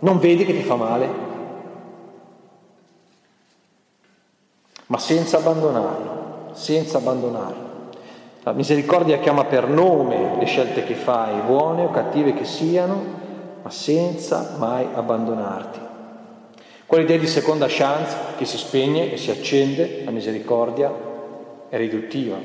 Non 0.01 0.19
vedi 0.19 0.45
che 0.45 0.53
ti 0.53 0.63
fa 0.63 0.75
male? 0.75 1.27
ma 4.89 4.97
senza 4.97 5.37
abbandonarlo, 5.37 6.51
senza 6.53 6.97
abbandonarlo. 6.97 7.67
La 8.41 8.53
misericordia 8.53 9.19
chiama 9.19 9.45
per 9.45 9.67
nome 9.67 10.37
le 10.39 10.45
scelte 10.45 10.83
che 10.83 10.95
fai, 10.95 11.41
buone 11.41 11.83
o 11.83 11.91
cattive 11.91 12.33
che 12.33 12.45
siano, 12.45 13.17
ma 13.61 13.69
senza 13.69 14.55
mai 14.57 14.87
abbandonarti. 14.91 15.79
Quell'idea 16.87 17.17
di 17.17 17.27
seconda 17.27 17.67
chance 17.69 18.15
che 18.37 18.45
si 18.45 18.57
spegne 18.57 19.11
e 19.11 19.17
si 19.17 19.29
accende, 19.29 20.01
la 20.03 20.11
misericordia 20.11 20.91
è 21.69 21.77
riduttiva. 21.77 22.37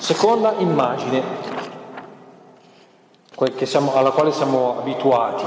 Seconda 0.00 0.54
immagine 0.56 1.22
alla 3.94 4.10
quale 4.10 4.32
siamo 4.32 4.78
abituati, 4.78 5.44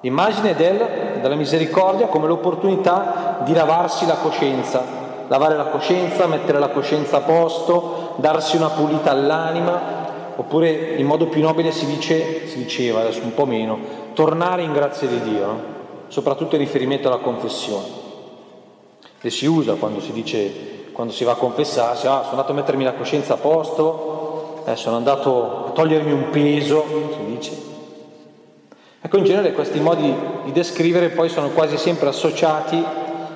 Immagine 0.00 0.54
del, 0.54 1.18
della 1.22 1.34
misericordia 1.34 2.08
come 2.08 2.26
l'opportunità 2.26 3.40
di 3.42 3.54
lavarsi 3.54 4.04
la 4.04 4.16
coscienza, 4.16 4.82
lavare 5.28 5.56
la 5.56 5.64
coscienza, 5.64 6.26
mettere 6.26 6.58
la 6.58 6.68
coscienza 6.68 7.18
a 7.18 7.20
posto, 7.20 8.12
darsi 8.16 8.56
una 8.56 8.68
pulita 8.68 9.10
all'anima, 9.10 9.80
oppure 10.36 10.96
in 10.96 11.06
modo 11.06 11.28
più 11.28 11.40
nobile 11.40 11.72
si, 11.72 11.86
dice, 11.86 12.46
si 12.48 12.58
diceva, 12.58 13.00
adesso 13.00 13.22
un 13.22 13.32
po' 13.32 13.46
meno, 13.46 13.78
tornare 14.12 14.62
in 14.62 14.74
grazia 14.74 15.08
di 15.08 15.22
Dio, 15.22 15.46
no? 15.46 15.60
soprattutto 16.08 16.56
in 16.56 16.60
riferimento 16.60 17.08
alla 17.08 17.22
confessione. 17.22 17.86
E 19.22 19.30
si 19.30 19.46
usa 19.46 19.74
quando 19.76 20.00
si 20.00 20.12
dice 20.12 20.83
quando 20.94 21.12
si 21.12 21.24
va 21.24 21.32
a 21.32 21.36
confessarsi, 21.36 22.06
ah, 22.06 22.20
sono 22.20 22.30
andato 22.30 22.52
a 22.52 22.54
mettermi 22.54 22.84
la 22.84 22.94
coscienza 22.94 23.34
a 23.34 23.36
posto, 23.36 24.62
eh, 24.64 24.76
sono 24.76 24.96
andato 24.96 25.66
a 25.66 25.70
togliermi 25.70 26.12
un 26.12 26.30
peso, 26.30 26.84
si 27.12 27.24
dice. 27.34 27.62
Ecco, 29.00 29.18
in 29.18 29.24
genere 29.24 29.52
questi 29.52 29.80
modi 29.80 30.14
di 30.44 30.52
descrivere 30.52 31.08
poi 31.08 31.28
sono 31.28 31.48
quasi 31.48 31.76
sempre 31.78 32.08
associati 32.08 32.82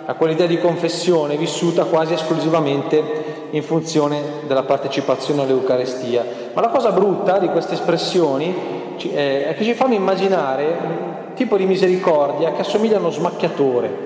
a 0.07 0.15
quell'idea 0.15 0.47
di 0.47 0.59
confessione 0.61 1.37
vissuta 1.37 1.85
quasi 1.85 2.15
esclusivamente 2.15 3.49
in 3.51 3.63
funzione 3.65 4.23
della 4.47 4.63
partecipazione 4.63 5.43
all'Eucarestia. 5.43 6.25
Ma 6.55 6.61
la 6.61 6.69
cosa 6.69 6.93
brutta 6.93 7.39
di 7.39 7.49
queste 7.49 7.75
espressioni 7.75 8.55
eh, 8.99 9.49
è 9.49 9.55
che 9.55 9.65
ci 9.65 9.75
fanno 9.75 9.95
immaginare 9.95 10.65
un 10.65 11.35
tipo 11.35 11.57
di 11.57 11.67
misericordia 11.67 12.53
che 12.53 12.61
assomiglia 12.61 12.99
a 12.99 13.01
uno 13.01 13.11
smacchiatore, 13.11 13.97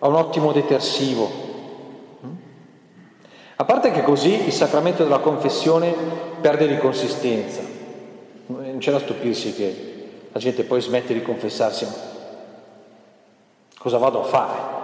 a 0.00 0.06
un 0.06 0.14
ottimo 0.16 0.52
detersivo. 0.52 1.41
A 3.62 3.64
parte 3.64 3.92
che 3.92 4.02
così 4.02 4.46
il 4.46 4.52
sacramento 4.52 5.04
della 5.04 5.20
confessione 5.20 5.94
perde 6.40 6.66
di 6.66 6.78
consistenza. 6.78 7.60
Non 8.46 8.78
c'è 8.78 8.90
da 8.90 8.98
stupirsi 8.98 9.54
che 9.54 10.08
la 10.32 10.40
gente 10.40 10.64
poi 10.64 10.80
smette 10.80 11.14
di 11.14 11.22
confessarsi. 11.22 11.86
Cosa 13.78 13.98
vado 13.98 14.20
a 14.20 14.24
fare? 14.24 14.80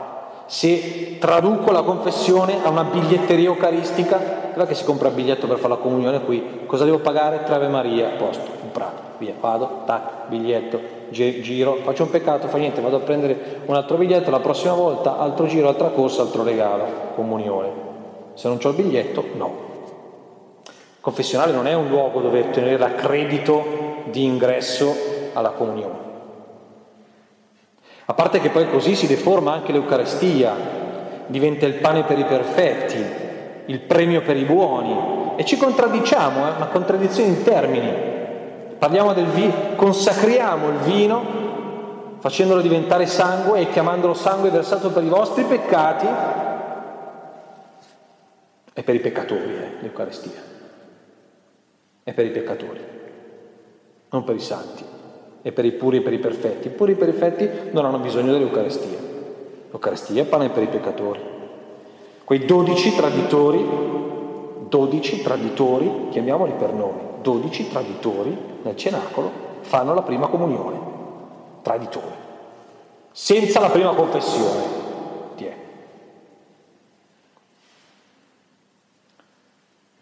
se 0.47 1.19
traduco 1.19 1.73
la 1.73 1.83
confessione 1.83 2.65
a 2.65 2.71
una 2.71 2.85
biglietteria 2.85 3.49
eucaristica, 3.49 4.53
non 4.55 4.67
che 4.67 4.75
si 4.75 4.85
compra 4.85 5.09
il 5.09 5.15
biglietto 5.15 5.47
per 5.47 5.59
fare 5.59 5.75
la 5.75 5.81
comunione 5.81 6.23
qui, 6.23 6.61
cosa 6.65 6.85
devo 6.85 7.01
pagare? 7.01 7.43
Tre 7.43 7.57
Ave 7.57 7.69
Maria, 7.69 8.11
posto, 8.17 8.49
comprato, 8.59 9.03
via, 9.19 9.35
vado, 9.39 9.83
tac, 9.85 10.29
biglietto, 10.29 10.81
giro, 11.11 11.81
faccio 11.83 12.05
un 12.05 12.11
peccato, 12.11 12.49
fa 12.49 12.57
niente, 12.57 12.81
vado 12.81 12.97
a 12.97 13.01
prendere 13.01 13.61
un 13.67 13.75
altro 13.75 13.99
biglietto, 13.99 14.31
la 14.31 14.41
prossima 14.41 14.73
volta 14.73 15.19
altro 15.19 15.47
giro, 15.47 15.69
altra 15.69 15.89
corsa, 15.89 16.23
altro 16.23 16.45
regalo, 16.45 16.85
comunione. 17.15 17.88
Se 18.39 18.47
non 18.47 18.61
ho 18.63 18.69
il 18.69 18.75
biglietto, 18.77 19.25
no. 19.35 19.53
Il 20.65 21.01
confessionale 21.01 21.51
non 21.51 21.67
è 21.67 21.75
un 21.75 21.89
luogo 21.89 22.21
dove 22.21 22.39
ottenere 22.39 22.79
l'accredito 22.79 24.05
di 24.13 24.23
ingresso 24.23 24.95
alla 25.33 25.51
comunione. 25.51 25.99
A 28.05 28.15
parte 28.15 28.39
che 28.39 28.51
poi 28.51 28.71
così 28.71 28.95
si 28.95 29.09
deforma 29.09 29.55
anche 29.55 29.73
l'Eucarestia, 29.73 30.55
diventa 31.27 31.67
il 31.67 31.75
pane 31.81 32.05
per 32.05 32.17
i 32.17 32.25
perfetti, 32.27 33.05
il 33.67 33.81
premio 33.81 34.23
per 34.23 34.37
i 34.37 34.45
buoni. 34.45 35.33
E 35.35 35.45
ci 35.45 35.57
contraddiciamo, 35.57 36.47
è 36.47 36.51
eh? 36.51 36.57
una 36.59 36.69
contraddizione 36.69 37.31
in 37.31 37.43
termini. 37.43 37.93
Parliamo 38.79 39.15
del 39.15 39.27
vino, 39.27 39.53
consacriamo 39.75 40.69
il 40.69 40.77
vino 40.77 41.47
facendolo 42.21 42.61
diventare 42.61 43.07
sangue 43.07 43.61
e 43.61 43.71
chiamandolo 43.71 44.15
sangue 44.15 44.51
versato 44.51 44.91
per 44.91 45.03
i 45.03 45.09
vostri 45.09 45.43
peccati 45.43 46.07
e 48.79 48.85
per 48.85 48.95
i 48.95 49.01
peccatori, 49.01 49.41
eh, 49.41 49.81
l'Eucarestia. 49.81 50.41
È 52.05 52.13
per 52.13 52.27
i 52.27 52.31
peccatori, 52.31 52.81
non 54.11 54.23
per 54.23 54.37
i 54.37 54.41
santi 54.41 54.85
e 55.43 55.51
per 55.51 55.65
i 55.65 55.73
puri 55.73 55.97
e 55.97 56.01
per 56.01 56.13
i 56.13 56.21
perfetti. 56.21 56.69
I 56.69 56.71
puri 56.71 56.93
e 56.93 56.95
i 56.95 56.99
perfetti 56.99 57.51
non 57.73 57.85
hanno 57.85 57.99
bisogno 57.99 58.31
dell'Eucarestia. 58.31 58.99
L'Eucarestia 59.69 60.23
è 60.23 60.27
pane 60.27 60.51
per 60.51 60.63
i 60.63 60.69
peccatori. 60.69 61.19
Quei 62.23 62.45
dodici 62.45 62.95
traditori, 62.95 63.67
dodici 64.69 65.23
traditori, 65.23 66.07
chiamiamoli 66.11 66.53
per 66.53 66.73
nome, 66.73 67.01
dodici 67.21 67.69
traditori 67.69 68.37
nel 68.63 68.77
cenacolo 68.77 69.29
fanno 69.63 69.93
la 69.93 70.03
prima 70.03 70.29
comunione. 70.29 70.79
Traditori. 71.63 72.15
Senza 73.11 73.59
la 73.59 73.71
prima 73.71 73.93
confessione. 73.93 74.78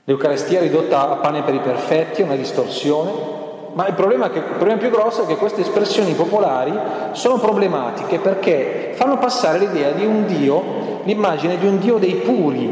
L'Eucarestia 0.09 0.61
ridotta 0.61 1.11
a 1.11 1.17
pane 1.17 1.43
per 1.43 1.55
i 1.55 1.61
perfetti 1.61 2.23
è 2.23 2.25
una 2.25 2.37
distorsione 2.37 3.35
ma 3.77 3.87
il 3.87 3.93
problema, 3.93 4.31
che, 4.31 4.39
il 4.39 4.45
problema, 4.45 4.79
più 4.79 4.89
grosso 4.89 5.25
è 5.25 5.27
che 5.27 5.37
queste 5.37 5.61
espressioni 5.61 6.15
popolari 6.15 6.73
sono 7.13 7.39
problematiche 7.39 8.19
perché 8.19 8.93
fanno 8.95 9.19
passare 9.19 9.59
l'idea 9.59 9.91
di 9.91 10.07
un 10.07 10.25
Dio, 10.25 10.63
l'immagine 11.03 11.59
di 11.59 11.67
un 11.67 11.79
Dio 11.79 11.99
dei 11.99 12.15
puri, 12.15 12.65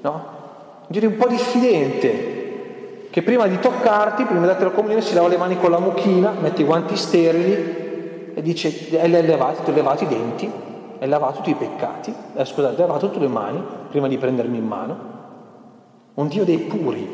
no? 0.00 0.24
Un 0.80 0.86
Dio 0.86 1.06
un 1.06 1.18
po' 1.18 1.28
diffidente, 1.28 3.08
che 3.10 3.20
prima 3.20 3.46
di 3.46 3.58
toccarti, 3.58 4.24
prima 4.24 4.40
di 4.40 4.46
darti 4.46 4.64
la 4.64 4.70
comunione, 4.70 5.02
si 5.02 5.12
lava 5.12 5.28
le 5.28 5.36
mani 5.36 5.58
con 5.58 5.70
la 5.70 5.78
mucchina, 5.78 6.32
mette 6.40 6.62
i 6.62 6.64
guanti 6.64 6.96
sterili 6.96 8.32
e 8.32 8.40
dice, 8.40 8.98
hai 8.98 9.14
hai 9.14 9.26
lavato 9.26 9.70
i 9.70 10.06
denti, 10.06 10.50
hai 10.98 11.08
lavato 11.08 11.36
tutti 11.36 11.50
i 11.50 11.54
peccati, 11.54 12.14
eh, 12.36 12.44
scusate, 12.46 12.80
hai 12.80 12.88
lavato 12.88 13.08
tutte 13.08 13.20
le 13.20 13.28
mani 13.28 13.62
prima 13.90 14.08
di 14.08 14.16
prendermi 14.16 14.56
in 14.56 14.66
mano. 14.66 15.19
Un 16.20 16.28
Dio 16.28 16.44
dei 16.44 16.58
puri, 16.58 17.08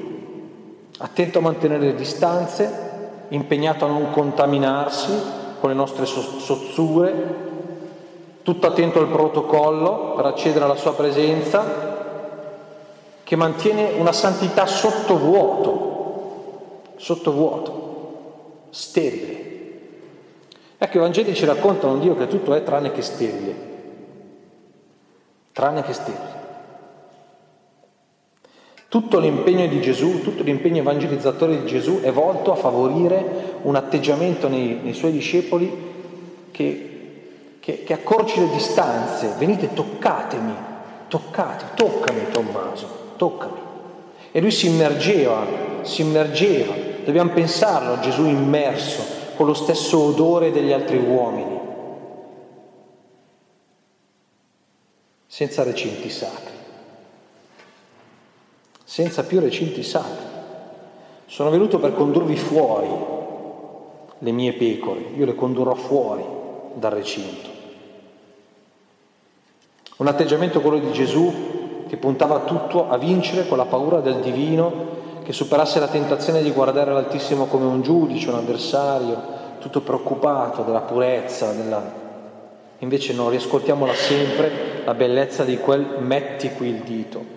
attento 0.98 1.38
a 1.38 1.40
mantenere 1.40 1.86
le 1.86 1.94
distanze, 1.94 2.68
impegnato 3.28 3.84
a 3.84 3.88
non 3.88 4.10
contaminarsi 4.10 5.12
con 5.60 5.70
le 5.70 5.76
nostre 5.76 6.06
sozzure, 6.06 7.34
tutto 8.42 8.66
attento 8.66 8.98
al 8.98 9.06
protocollo 9.06 10.14
per 10.16 10.24
accedere 10.24 10.64
alla 10.64 10.74
sua 10.74 10.94
presenza, 10.94 11.64
che 13.22 13.36
mantiene 13.36 13.92
una 13.96 14.10
santità 14.10 14.66
sottovuoto, 14.66 16.80
sottovuoto, 16.96 18.64
sterile. 18.70 19.44
Ecco, 20.78 20.96
i 20.96 21.00
Vangeli 21.00 21.32
ci 21.32 21.44
raccontano 21.44 21.92
un 21.92 22.00
Dio 22.00 22.16
che 22.16 22.26
tutto 22.26 22.54
è 22.54 22.64
tranne 22.64 22.90
che 22.90 23.02
sterile, 23.02 23.54
tranne 25.52 25.84
che 25.84 25.92
sterile. 25.92 26.45
Tutto 28.96 29.18
l'impegno 29.18 29.66
di 29.66 29.78
Gesù, 29.82 30.22
tutto 30.22 30.42
l'impegno 30.42 30.78
evangelizzatore 30.78 31.60
di 31.60 31.66
Gesù 31.66 32.00
è 32.00 32.10
volto 32.10 32.50
a 32.50 32.56
favorire 32.56 33.58
un 33.60 33.76
atteggiamento 33.76 34.48
nei, 34.48 34.78
nei 34.82 34.94
suoi 34.94 35.12
discepoli 35.12 35.70
che, 36.50 37.58
che, 37.60 37.84
che, 37.84 37.92
accorci 37.92 38.40
le 38.40 38.48
distanze. 38.48 39.34
Venite, 39.36 39.74
toccatemi, 39.74 40.54
toccate, 41.08 41.66
toccami 41.74 42.30
Tommaso, 42.30 42.88
toccami. 43.16 43.58
E 44.32 44.40
lui 44.40 44.50
si 44.50 44.68
immergeva, 44.68 45.44
si 45.82 46.00
immergeva. 46.00 46.72
Dobbiamo 47.04 47.32
pensarlo 47.32 47.92
a 47.92 48.00
Gesù 48.00 48.24
immerso, 48.24 49.04
con 49.36 49.44
lo 49.44 49.52
stesso 49.52 50.04
odore 50.04 50.50
degli 50.50 50.72
altri 50.72 50.96
uomini, 50.96 51.60
senza 55.26 55.64
recinti 55.64 56.08
sacri 56.08 56.55
senza 58.86 59.24
più 59.24 59.40
recinti 59.40 59.82
sacri. 59.82 60.24
Sono 61.26 61.50
venuto 61.50 61.80
per 61.80 61.92
condurvi 61.92 62.36
fuori 62.36 62.88
le 64.20 64.30
mie 64.30 64.52
pecore, 64.52 65.00
io 65.16 65.26
le 65.26 65.34
condurrò 65.34 65.74
fuori 65.74 66.24
dal 66.74 66.92
recinto. 66.92 67.50
Un 69.96 70.06
atteggiamento 70.06 70.60
quello 70.60 70.78
di 70.78 70.92
Gesù 70.92 71.84
che 71.88 71.96
puntava 71.96 72.40
tutto 72.40 72.88
a 72.88 72.96
vincere 72.96 73.48
con 73.48 73.58
la 73.58 73.64
paura 73.64 73.98
del 74.00 74.20
divino, 74.20 74.94
che 75.24 75.32
superasse 75.32 75.80
la 75.80 75.88
tentazione 75.88 76.42
di 76.42 76.52
guardare 76.52 76.92
l'Altissimo 76.92 77.46
come 77.46 77.64
un 77.64 77.82
giudice, 77.82 78.28
un 78.28 78.36
avversario, 78.36 79.20
tutto 79.58 79.80
preoccupato 79.80 80.62
della 80.62 80.82
purezza, 80.82 81.50
della... 81.50 81.82
invece 82.78 83.14
no, 83.14 83.30
riascoltiamola 83.30 83.94
sempre, 83.94 84.82
la 84.84 84.94
bellezza 84.94 85.42
di 85.42 85.58
quel 85.58 85.96
metti 85.98 86.52
qui 86.52 86.68
il 86.68 86.80
dito, 86.82 87.34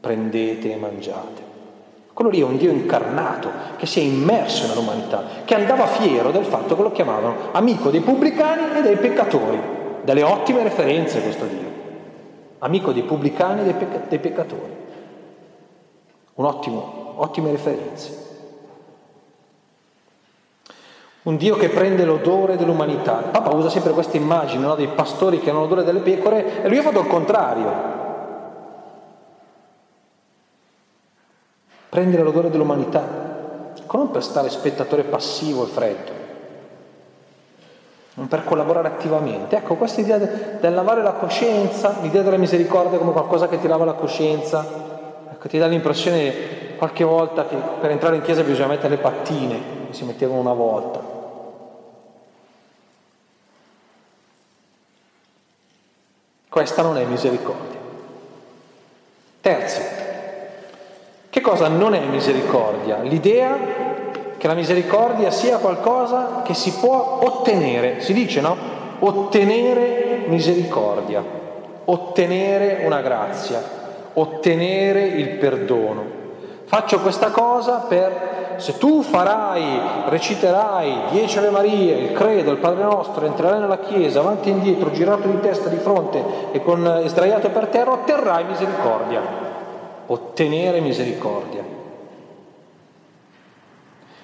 prendete 0.00 0.72
e 0.72 0.76
mangiate. 0.76 1.46
Quello 2.12 2.32
lì 2.32 2.40
è 2.40 2.44
un 2.44 2.56
Dio 2.56 2.70
incarnato 2.70 3.48
che 3.76 3.86
si 3.86 4.00
è 4.00 4.02
immerso 4.02 4.66
nell'umanità, 4.66 5.24
che 5.44 5.54
andava 5.54 5.86
fiero 5.86 6.32
del 6.32 6.44
fatto 6.44 6.74
che 6.74 6.82
lo 6.82 6.90
chiamavano 6.90 7.52
amico 7.52 7.90
dei 7.90 8.00
pubblicani 8.00 8.78
e 8.78 8.82
dei 8.82 8.96
peccatori. 8.96 9.60
Delle 10.02 10.22
ottime 10.22 10.64
referenze 10.64 11.22
questo 11.22 11.44
Dio. 11.44 11.70
Amico 12.58 12.92
dei 12.92 13.02
pubblicani 13.02 13.60
e 13.60 13.64
dei, 13.64 13.74
pecca- 13.74 14.02
dei 14.08 14.18
peccatori. 14.18 14.76
Un 16.34 16.44
ottimo, 16.44 17.12
ottime 17.16 17.52
referenze. 17.52 18.26
Un 21.22 21.36
Dio 21.36 21.56
che 21.56 21.68
prende 21.68 22.04
l'odore 22.04 22.56
dell'umanità. 22.56 23.20
Il 23.20 23.30
Papa 23.30 23.54
usa 23.54 23.68
sempre 23.68 23.92
questa 23.92 24.16
immagine 24.16 24.66
no? 24.66 24.74
dei 24.74 24.88
pastori 24.88 25.38
che 25.38 25.50
hanno 25.50 25.60
l'odore 25.60 25.84
delle 25.84 26.00
pecore 26.00 26.62
e 26.62 26.68
lui 26.68 26.78
ha 26.78 26.82
fatto 26.82 27.00
il 27.00 27.06
contrario. 27.06 27.97
Prendere 31.88 32.22
l'odore 32.22 32.50
dell'umanità, 32.50 33.72
ecco, 33.78 33.96
non 33.96 34.10
per 34.10 34.22
stare 34.22 34.50
spettatore 34.50 35.04
passivo 35.04 35.64
e 35.64 35.68
freddo, 35.68 36.12
non 38.14 38.28
per 38.28 38.44
collaborare 38.44 38.88
attivamente. 38.88 39.56
Ecco, 39.56 39.76
questa 39.76 40.00
idea 40.00 40.18
del 40.18 40.74
lavare 40.74 41.02
la 41.02 41.12
coscienza, 41.12 41.96
l'idea 42.02 42.22
della 42.22 42.36
misericordia 42.36 42.98
come 42.98 43.12
qualcosa 43.12 43.48
che 43.48 43.60
ti 43.60 43.66
lava 43.66 43.84
la 43.84 43.94
coscienza, 43.94 44.66
ecco, 45.30 45.48
ti 45.48 45.58
dà 45.58 45.66
l'impressione 45.66 46.76
qualche 46.76 47.04
volta 47.04 47.46
che 47.46 47.56
per 47.80 47.90
entrare 47.90 48.16
in 48.16 48.22
chiesa 48.22 48.42
bisogna 48.42 48.68
mettere 48.68 48.90
le 48.90 48.98
pattine, 48.98 49.60
si 49.90 50.04
mettevano 50.04 50.40
una 50.40 50.52
volta. 50.52 51.16
Questa 56.48 56.82
non 56.82 56.96
è 56.96 57.04
misericordia. 57.04 57.78
Terzo, 59.40 59.80
che 61.30 61.40
cosa 61.40 61.68
non 61.68 61.94
è 61.94 62.00
misericordia? 62.00 63.00
L'idea 63.02 63.56
che 64.38 64.46
la 64.46 64.54
misericordia 64.54 65.30
sia 65.30 65.58
qualcosa 65.58 66.42
che 66.44 66.54
si 66.54 66.72
può 66.74 67.20
ottenere, 67.22 68.00
si 68.00 68.12
dice 68.12 68.40
no? 68.40 68.56
Ottenere 69.00 70.24
misericordia, 70.26 71.22
ottenere 71.84 72.82
una 72.84 73.00
grazia, 73.00 73.62
ottenere 74.14 75.04
il 75.04 75.28
perdono. 75.30 76.16
Faccio 76.64 77.00
questa 77.00 77.30
cosa 77.30 77.84
per, 77.88 78.56
se 78.56 78.78
tu 78.78 79.02
farai, 79.02 79.80
reciterai 80.08 81.02
dieci 81.10 81.38
Ave 81.38 81.50
Marie, 81.50 81.94
il 81.96 82.12
credo, 82.12 82.50
il 82.50 82.58
Padre 82.58 82.84
nostro, 82.84 83.26
entrerai 83.26 83.60
nella 83.60 83.78
Chiesa, 83.78 84.20
avanti 84.20 84.48
e 84.48 84.52
indietro, 84.52 84.92
girato 84.92 85.28
di 85.28 85.40
testa, 85.40 85.68
di 85.68 85.78
fronte 85.78 86.22
e, 86.52 86.62
con, 86.62 86.86
e 87.04 87.08
sdraiato 87.08 87.50
per 87.50 87.66
terra, 87.66 87.92
otterrai 87.92 88.44
misericordia. 88.44 89.47
Ottenere 90.10 90.80
misericordia. 90.80 91.64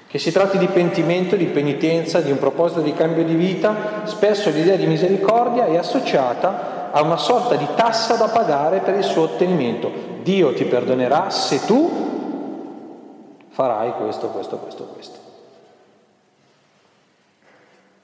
Che 0.06 0.18
si 0.18 0.30
tratti 0.30 0.58
di 0.58 0.68
pentimento, 0.68 1.34
di 1.34 1.46
penitenza, 1.46 2.20
di 2.20 2.30
un 2.30 2.38
proposito 2.38 2.80
di 2.80 2.92
cambio 2.92 3.24
di 3.24 3.34
vita, 3.34 4.02
spesso 4.04 4.50
l'idea 4.50 4.76
di 4.76 4.86
misericordia 4.86 5.66
è 5.66 5.76
associata 5.76 6.92
a 6.92 7.02
una 7.02 7.16
sorta 7.16 7.56
di 7.56 7.66
tassa 7.74 8.14
da 8.14 8.28
pagare 8.28 8.78
per 8.78 8.94
il 8.94 9.02
suo 9.02 9.22
ottenimento. 9.22 9.90
Dio 10.22 10.54
ti 10.54 10.64
perdonerà 10.64 11.30
se 11.30 11.64
tu 11.64 12.12
farai 13.48 13.92
questo, 13.94 14.28
questo, 14.28 14.58
questo, 14.58 14.84
questo. 14.84 15.18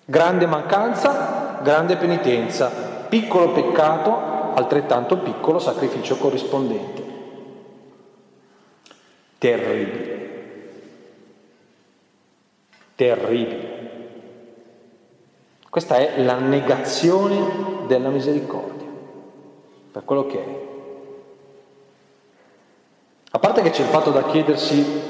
Grande 0.04 0.46
mancanza, 0.46 1.60
grande 1.62 1.96
penitenza, 1.96 2.68
piccolo 3.08 3.50
peccato, 3.50 4.52
altrettanto 4.54 5.18
piccolo 5.18 5.60
sacrificio 5.60 6.16
corrispondente. 6.16 7.09
Terribile. 9.40 10.18
Terribile. 12.94 13.68
Questa 15.70 15.96
è 15.96 16.22
la 16.22 16.38
negazione 16.38 17.86
della 17.86 18.10
misericordia, 18.10 18.86
per 19.92 20.04
quello 20.04 20.26
che 20.26 20.38
è. 20.38 20.58
A 23.30 23.38
parte 23.38 23.62
che 23.62 23.70
c'è 23.70 23.80
il 23.80 23.88
fatto 23.88 24.10
da 24.10 24.24
chiedersi 24.24 25.08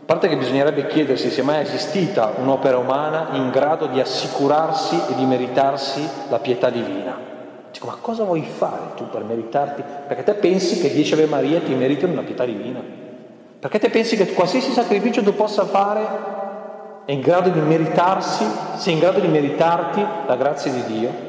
a 0.00 0.04
parte 0.06 0.28
che 0.28 0.38
bisognerebbe 0.38 0.86
chiedersi 0.86 1.30
se 1.30 1.42
è 1.42 1.44
mai 1.44 1.62
esistita 1.62 2.32
un'opera 2.38 2.78
umana 2.78 3.28
in 3.34 3.50
grado 3.50 3.86
di 3.86 4.00
assicurarsi 4.00 4.98
e 5.10 5.14
di 5.14 5.24
meritarsi 5.26 6.08
la 6.30 6.38
pietà 6.38 6.70
divina. 6.70 7.16
Dico, 7.70 7.86
ma 7.86 7.98
cosa 8.00 8.24
vuoi 8.24 8.42
fare 8.42 8.94
tu 8.96 9.08
per 9.08 9.22
meritarti? 9.22 9.84
Perché 10.08 10.24
te 10.24 10.34
pensi 10.34 10.80
che 10.80 10.90
10 10.90 11.12
Ave 11.12 11.26
Maria 11.26 11.60
ti 11.60 11.74
meritino 11.74 12.10
una 12.10 12.22
pietà 12.22 12.44
divina? 12.46 12.99
Perché 13.60 13.78
te 13.78 13.90
pensi 13.90 14.16
che 14.16 14.32
qualsiasi 14.32 14.72
sacrificio 14.72 15.22
tu 15.22 15.34
possa 15.34 15.66
fare 15.66 16.08
è 17.04 17.12
in 17.12 17.20
grado 17.20 17.50
di 17.50 17.60
meritarsi, 17.60 18.44
sei 18.76 18.94
in 18.94 18.98
grado 19.00 19.20
di 19.20 19.28
meritarti 19.28 20.04
la 20.26 20.36
grazia 20.36 20.72
di 20.72 20.84
Dio? 20.84 21.28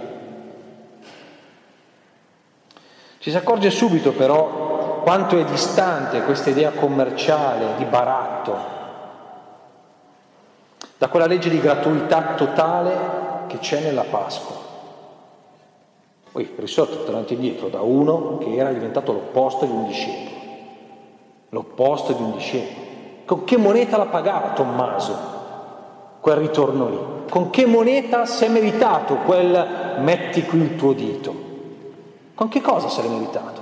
Ci 3.20 3.30
si 3.30 3.36
accorge 3.36 3.70
subito 3.70 4.14
però 4.14 5.02
quanto 5.04 5.38
è 5.38 5.44
distante 5.44 6.22
questa 6.22 6.50
idea 6.52 6.72
commerciale 6.72 7.76
di 7.78 7.84
baratto 7.84 8.80
da 10.98 11.10
quella 11.10 11.26
legge 11.26 11.50
di 11.50 11.60
gratuità 11.60 12.36
totale 12.36 12.96
che 13.48 13.58
c'è 13.58 13.82
nella 13.82 14.04
Pasqua. 14.04 14.56
Poi 16.32 16.54
risorto 16.58 17.04
tornando 17.04 17.34
indietro 17.34 17.68
da 17.68 17.82
uno 17.82 18.38
che 18.38 18.56
era 18.56 18.72
diventato 18.72 19.12
l'opposto 19.12 19.66
di 19.66 19.72
un 19.72 19.88
discepolo. 19.88 20.41
L'opposto 21.52 22.14
di 22.14 22.22
un 22.22 22.34
discepolo. 22.34 22.90
Con 23.26 23.44
che 23.44 23.58
moneta 23.58 23.98
la 23.98 24.06
pagava 24.06 24.52
Tommaso 24.54 25.30
quel 26.20 26.36
ritorno 26.38 26.90
lì? 26.90 27.00
Con 27.30 27.50
che 27.50 27.66
moneta 27.66 28.26
si 28.26 28.46
è 28.46 28.50
meritato 28.50 29.16
quel 29.18 29.98
metti 30.00 30.44
qui 30.44 30.60
il 30.60 30.76
tuo 30.76 30.94
dito? 30.94 31.34
Con 32.34 32.48
che 32.48 32.62
cosa 32.62 32.90
se 32.90 33.02
l'è 33.02 33.08
meritato? 33.08 33.62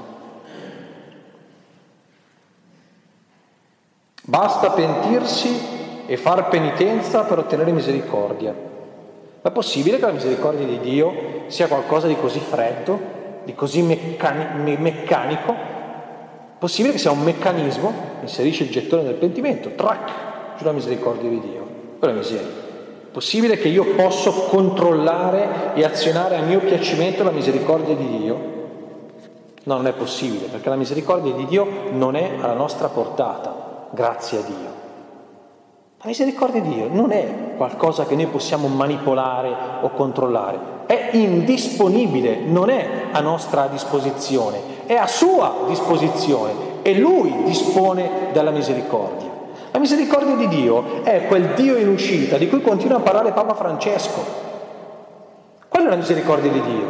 Basta 4.24 4.70
pentirsi 4.70 6.06
e 6.06 6.18
far 6.18 6.48
penitenza 6.50 7.24
per 7.24 7.40
ottenere 7.40 7.72
misericordia. 7.72 8.54
Ma 9.42 9.50
è 9.50 9.52
possibile 9.52 9.98
che 9.98 10.06
la 10.06 10.12
misericordia 10.12 10.66
di 10.66 10.80
Dio 10.80 11.14
sia 11.48 11.68
qualcosa 11.68 12.06
di 12.06 12.16
così 12.16 12.40
freddo, 12.40 13.00
di 13.44 13.56
così 13.56 13.82
meccani- 13.82 14.78
meccanico? 14.78 15.78
Possibile 16.60 16.94
che 16.94 17.00
sia 17.00 17.12
un 17.12 17.24
meccanismo, 17.24 17.94
inserisce 18.22 18.64
il 18.64 18.70
gettone 18.70 19.04
del 19.04 19.14
pentimento, 19.14 19.72
trac, 19.76 20.12
sulla 20.58 20.74
misericordia 20.74 21.30
di 21.30 21.40
Dio. 21.40 21.66
Quella 21.98 22.14
miseria. 22.14 22.68
Possibile 23.12 23.58
che 23.58 23.70
io 23.70 23.96
posso 23.96 24.32
controllare 24.50 25.74
e 25.74 25.86
azionare 25.86 26.36
a 26.36 26.42
mio 26.42 26.60
piacimento 26.60 27.24
la 27.24 27.32
misericordia 27.32 27.96
di 27.96 28.18
Dio? 28.18 28.36
No, 29.64 29.76
non 29.78 29.88
è 29.88 29.94
possibile, 29.94 30.48
perché 30.48 30.68
la 30.68 30.76
misericordia 30.76 31.32
di 31.32 31.46
Dio 31.46 31.66
non 31.92 32.16
è 32.16 32.34
alla 32.40 32.54
nostra 32.54 32.90
portata 32.90 33.88
grazie 33.92 34.38
a 34.40 34.42
Dio. 34.42 34.78
La 36.02 36.08
misericordia 36.08 36.62
di 36.62 36.74
Dio 36.74 36.88
non 36.92 37.12
è 37.12 37.56
qualcosa 37.56 38.06
che 38.06 38.16
noi 38.16 38.28
possiamo 38.28 38.68
manipolare 38.68 39.56
o 39.82 39.90
controllare, 39.92 40.60
è 40.86 41.10
indisponibile, 41.14 42.40
non 42.40 42.70
è 42.70 43.08
a 43.12 43.20
nostra 43.22 43.68
disposizione, 43.68 44.79
è 44.90 44.96
a 44.96 45.06
sua 45.06 45.66
disposizione 45.68 46.82
e 46.82 46.98
Lui 46.98 47.44
dispone 47.44 48.32
della 48.32 48.50
misericordia. 48.50 49.30
La 49.70 49.78
misericordia 49.78 50.34
di 50.34 50.48
Dio 50.48 51.04
è 51.04 51.28
quel 51.28 51.54
Dio 51.54 51.78
in 51.78 51.90
uscita 51.90 52.40
di 52.40 52.50
cui 52.50 52.60
continua 52.64 52.98
a 52.98 53.02
parlare 53.02 53.32
Papa 53.32 53.54
Francesco. 53.54 54.26
Quella 55.68 55.86
è 55.86 55.90
la 55.92 55.96
misericordia 55.96 56.50
di 56.50 56.62
Dio. 56.64 56.88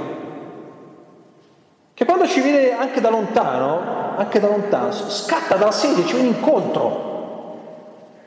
Che 1.93 2.05
quando 2.05 2.25
ci 2.25 2.39
vede 2.39 2.71
anche 2.71 3.01
da 3.01 3.09
lontano, 3.09 4.15
anche 4.15 4.39
da 4.39 4.47
lontano, 4.47 4.93
scatta 4.93 5.57
dalla 5.57 5.71
sedia, 5.71 6.05
ci 6.05 6.13
viene 6.13 6.29
incontro. 6.29 7.57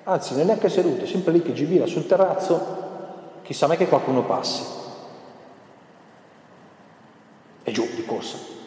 Anzi, 0.04 0.32
non 0.32 0.42
è 0.42 0.44
neanche 0.44 0.68
seduto, 0.68 1.04
è 1.04 1.06
sempre 1.06 1.32
lì 1.32 1.40
che 1.40 1.54
gira 1.54 1.86
sul 1.86 2.06
terrazzo, 2.06 2.60
chissà 3.40 3.66
mai 3.66 3.78
che 3.78 3.88
qualcuno 3.88 4.22
passi. 4.24 4.64
E 7.62 7.72
giù 7.72 7.88
di 7.94 8.04
corsa. 8.04 8.60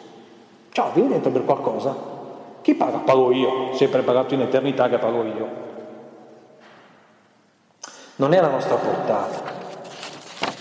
Ciao, 0.76 0.92
vieni 0.92 1.08
dentro 1.08 1.30
per 1.30 1.46
qualcosa? 1.46 1.96
Chi 2.60 2.74
paga? 2.74 2.98
Pago 2.98 3.32
io, 3.32 3.74
sempre 3.76 4.02
pagato 4.02 4.34
in 4.34 4.42
eternità 4.42 4.90
che 4.90 4.98
pago 4.98 5.24
io. 5.24 5.48
Non 8.16 8.34
è 8.34 8.40
la 8.42 8.50
nostra 8.50 8.74
portata, 8.74 9.54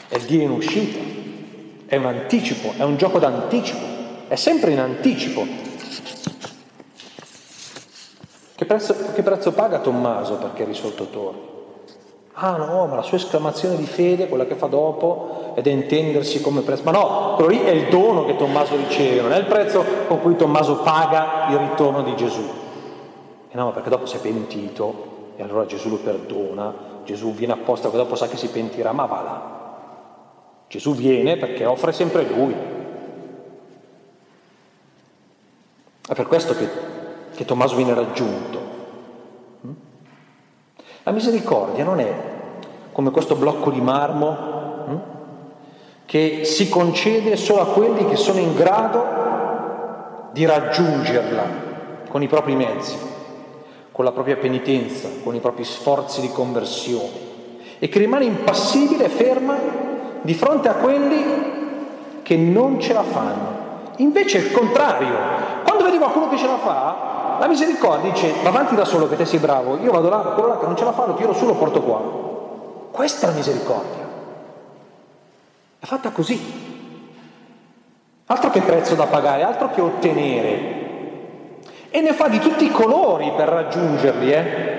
è 0.08 0.17
Dio 0.19 0.41
in 0.41 0.51
uscita, 0.51 0.99
è 1.86 1.97
un 1.97 2.06
anticipo, 2.06 2.71
è 2.78 2.84
un 2.84 2.95
gioco 2.95 3.19
d'anticipo, 3.19 4.30
è 4.30 4.36
sempre 4.36 4.71
in 4.71 4.80
anticipo, 4.80 5.45
che 8.56 8.65
prezzo, 8.65 8.95
che 9.13 9.21
prezzo 9.21 9.51
paga 9.51 9.80
Tommaso 9.80 10.38
perché 10.38 10.63
risolto 10.63 11.10
Torri? 11.10 11.55
Ah 12.36 12.58
no, 12.58 12.86
ma 12.86 12.95
la 12.95 13.02
sua 13.02 13.17
esclamazione 13.17 13.76
di 13.76 13.86
fede, 13.86 14.28
quella 14.28 14.45
che 14.45 14.56
fa 14.56 14.67
dopo, 14.67 15.54
è 15.56 15.62
da 15.62 15.69
intendersi 15.69 16.41
come 16.41 16.62
prezzo. 16.62 16.84
Ma 16.84 16.91
no, 16.91 17.34
quello 17.36 17.50
lì 17.50 17.60
è 17.62 17.69
il 17.69 17.89
dono 17.89 18.26
che 18.26 18.36
Tommaso 18.36 18.76
riceve, 18.76 19.21
non 19.21 19.32
è 19.32 19.38
il 19.38 19.45
prezzo 19.45 19.84
con 20.08 20.21
cui 20.21 20.36
Tommaso 20.36 20.78
paga 20.78 21.48
il 21.50 21.58
ritorno 21.58 22.04
di 22.04 22.15
Gesù. 22.15 22.43
E 23.50 23.56
no, 23.56 23.71
perché 23.71 23.89
dopo 23.89 24.06
si 24.06 24.17
è 24.17 24.19
pentito 24.19 25.13
e 25.38 25.43
allora 25.43 25.65
Gesù 25.65 25.89
lo 25.89 25.98
perdona, 25.98 26.74
Gesù 27.06 27.34
viene 27.34 27.54
apposta, 27.54 27.89
che 27.89 27.98
dopo 27.98 28.15
sa 28.15 28.28
che 28.28 28.38
si 28.38 28.50
pentirà, 28.50 28.91
ma 28.91 29.06
va 29.06 29.21
là. 29.21 29.54
Gesù 30.67 30.93
viene 30.93 31.38
perché 31.38 31.65
offre 31.65 31.91
sempre 31.91 32.26
lui. 32.28 32.56
È 36.07 36.14
per 36.14 36.28
questo 36.28 36.53
che 36.53 36.93
che 37.36 37.45
Tommaso 37.45 37.76
viene 37.76 37.93
raggiunto. 37.93 38.64
La 41.08 41.12
misericordia 41.12 41.84
non 41.84 41.99
è 41.99 42.12
come 42.91 43.12
questo 43.12 43.36
blocco 43.36 43.70
di 43.70 43.80
marmo 43.80 44.38
hm, 44.88 44.99
che 46.08 46.45
si 46.45 46.68
concede 46.68 47.36
solo 47.36 47.62
a 47.62 47.68
quelli 47.68 48.08
che 48.08 48.16
sono 48.16 48.39
in 48.39 48.56
grado 48.56 50.30
di 50.32 50.45
raggiungerla 50.45 51.43
con 52.10 52.24
i 52.24 52.28
propri 52.28 52.56
mezzi, 52.56 52.97
con 53.91 54.03
la 54.03 54.14
propria 54.14 54.38
penitenza, 54.38 55.08
con 55.24 55.36
i 55.36 55.39
propri 55.39 55.64
sforzi 55.64 56.22
di 56.22 56.32
conversione 56.32 57.24
e 57.78 57.88
che 57.88 57.99
rimane 57.99 58.26
impassibile 58.26 59.06
e 59.06 59.10
ferma 59.10 59.58
di 60.22 60.34
fronte 60.34 60.70
a 60.70 60.74
quelli 60.74 61.24
che 62.24 62.36
non 62.36 62.80
ce 62.80 62.93
la 62.93 63.03
fanno. 63.03 63.64
Invece 63.97 64.39
è 64.39 64.41
il 64.41 64.51
contrario, 64.51 65.16
quando 65.66 65.84
vedi 65.84 65.99
qualcuno 65.99 66.30
che 66.30 66.38
ce 66.38 66.47
la 66.47 66.58
fa, 66.58 67.14
la 67.40 67.48
misericordia 67.48 68.12
dice, 68.12 68.34
ma 68.44 68.50
avanti 68.50 68.76
da 68.76 68.86
solo 68.86 69.08
che 69.08 69.16
te 69.16 69.26
sei 69.26 69.40
bravo, 69.40 69.78
io 69.78 69.92
vado 69.92 70.10
là, 70.10 70.18
quello 70.18 70.50
là 70.50 70.58
che 70.58 70.66
non 70.66 70.76
ce 70.76 70.84
la 70.84 70.92
fa, 70.92 71.06
lo 71.06 71.16
tiro 71.16 71.34
su, 71.34 71.46
lo 71.46 71.56
porto 71.56 71.82
qua. 71.82 72.02
Questa 72.92 73.28
è 73.28 73.30
la 73.30 73.36
misericordia. 73.36 74.04
È 75.80 75.86
fatta 75.86 76.10
così. 76.12 76.40
Altro 78.28 78.50
che 78.50 78.62
prezzo 78.62 78.96
da 78.96 79.06
pagare, 79.06 79.44
altro 79.44 79.70
che 79.70 79.82
ottenere. 79.82 80.84
E 81.90 82.02
ne 82.02 82.14
fa 82.14 82.28
di 82.28 82.40
tutti 82.40 82.66
i 82.66 82.72
colori 82.72 83.32
per 83.36 83.48
raggiungerli, 83.48 84.32
eh? 84.32 84.74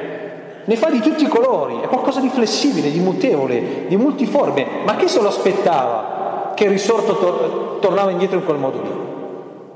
Ne 0.65 0.77
fa 0.77 0.91
di 0.91 1.01
tutti 1.01 1.25
i 1.25 1.29
colori, 1.29 1.81
è 1.81 1.87
qualcosa 1.87 2.21
di 2.21 2.29
flessibile, 2.29 2.91
di 2.91 2.99
mutevole, 2.99 3.87
di 3.87 3.97
multiforme. 3.97 4.67
Ma 4.85 4.97
chi 4.97 5.09
se 5.09 5.21
lo 5.21 5.29
aspettava 5.29 6.53
che 6.55 6.65
il 6.65 6.71
risorto 6.71 7.17
tor- 7.19 7.79
tornava 7.81 8.11
indietro 8.11 8.39
in 8.39 8.45
quel 8.45 8.59
modo 8.59 8.83
lì? 8.83 8.91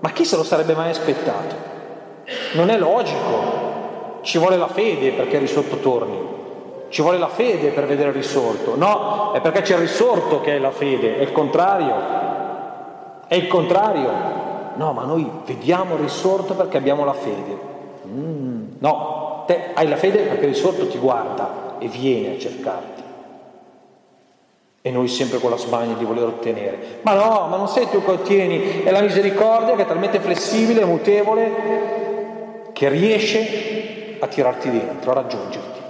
Ma 0.00 0.10
chi 0.10 0.24
se 0.24 0.36
lo 0.36 0.42
sarebbe 0.42 0.74
mai 0.74 0.90
aspettato? 0.90 1.54
Non 2.52 2.70
è 2.70 2.78
logico, 2.78 4.20
ci 4.22 4.38
vuole 4.38 4.56
la 4.56 4.68
fede 4.68 5.12
perché 5.12 5.36
il 5.36 5.42
risorto 5.42 5.76
torni. 5.76 6.38
Ci 6.88 7.02
vuole 7.02 7.18
la 7.18 7.28
fede 7.28 7.68
per 7.68 7.86
vedere 7.86 8.08
il 8.08 8.16
risorto. 8.16 8.76
No, 8.76 9.30
è 9.32 9.40
perché 9.40 9.62
c'è 9.62 9.74
il 9.74 9.80
risorto 9.80 10.40
che 10.40 10.56
è 10.56 10.58
la 10.58 10.72
fede, 10.72 11.18
è 11.18 11.22
il 11.22 11.32
contrario. 11.32 11.94
È 13.26 13.34
il 13.34 13.46
contrario. 13.46 14.10
No, 14.74 14.92
ma 14.92 15.04
noi 15.04 15.28
vediamo 15.46 15.94
il 15.94 16.00
risorto 16.00 16.54
perché 16.54 16.76
abbiamo 16.76 17.04
la 17.04 17.12
fede. 17.12 17.58
Mm, 18.06 18.62
no, 18.78 19.44
te 19.46 19.70
hai 19.74 19.88
la 19.88 19.96
fede 19.96 20.18
perché 20.22 20.46
il 20.46 20.54
risorto 20.54 20.88
ti 20.88 20.98
guarda 20.98 21.76
e 21.78 21.86
viene 21.86 22.34
a 22.34 22.38
cercarti. 22.38 23.02
E 24.82 24.90
noi 24.90 25.08
sempre 25.08 25.38
con 25.38 25.50
la 25.50 25.58
smania 25.58 25.94
di 25.94 26.04
voler 26.04 26.24
ottenere. 26.24 27.00
Ma 27.02 27.14
no, 27.14 27.46
ma 27.48 27.56
non 27.56 27.68
sei 27.68 27.88
tu 27.88 28.02
che 28.02 28.10
ottieni, 28.10 28.82
è 28.82 28.90
la 28.90 29.00
misericordia 29.00 29.76
che 29.76 29.82
è 29.82 29.86
talmente 29.86 30.18
flessibile, 30.18 30.84
mutevole, 30.84 32.09
che 32.72 32.88
riesce 32.88 34.16
a 34.18 34.26
tirarti 34.26 34.70
dentro, 34.70 35.10
a 35.10 35.14
raggiungerti. 35.14 35.80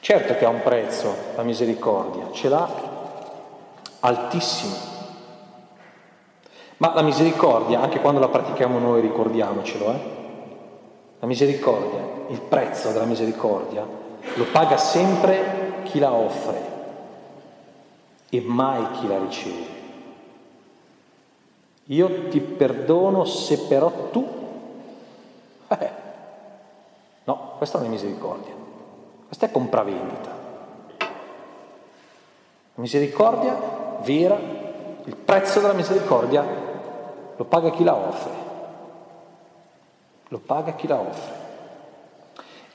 Certo 0.00 0.34
che 0.34 0.44
ha 0.44 0.48
un 0.48 0.62
prezzo 0.62 1.14
la 1.36 1.42
misericordia, 1.42 2.30
ce 2.32 2.48
l'ha 2.48 2.68
altissimo. 4.00 4.74
Ma 6.78 6.92
la 6.94 7.02
misericordia, 7.02 7.80
anche 7.80 8.00
quando 8.00 8.18
la 8.18 8.28
pratichiamo 8.28 8.78
noi, 8.78 9.00
ricordiamocelo, 9.00 9.92
eh? 9.92 10.00
la 11.20 11.26
misericordia, 11.28 12.00
il 12.28 12.40
prezzo 12.40 12.90
della 12.90 13.04
misericordia, 13.04 13.86
lo 14.34 14.44
paga 14.50 14.76
sempre 14.76 15.82
chi 15.84 16.00
la 16.00 16.12
offre 16.12 16.70
e 18.28 18.40
mai 18.40 18.90
chi 18.92 19.06
la 19.06 19.18
riceve. 19.18 19.80
Io 21.86 22.28
ti 22.28 22.40
perdono 22.40 23.24
se 23.24 23.58
però 23.68 24.08
tu... 24.10 24.40
Eh, 25.78 25.90
no, 27.24 27.52
questa 27.56 27.78
non 27.78 27.86
è 27.86 27.90
misericordia, 27.90 28.52
questa 29.26 29.46
è 29.46 29.50
compravendita. 29.50 30.40
La 32.74 32.80
misericordia 32.80 33.98
vera, 34.02 34.38
il 35.04 35.16
prezzo 35.16 35.60
della 35.60 35.72
misericordia 35.72 36.44
lo 37.36 37.44
paga 37.44 37.70
chi 37.70 37.84
la 37.84 37.94
offre, 37.94 38.30
lo 40.28 40.38
paga 40.38 40.72
chi 40.72 40.86
la 40.86 40.98
offre. 40.98 41.40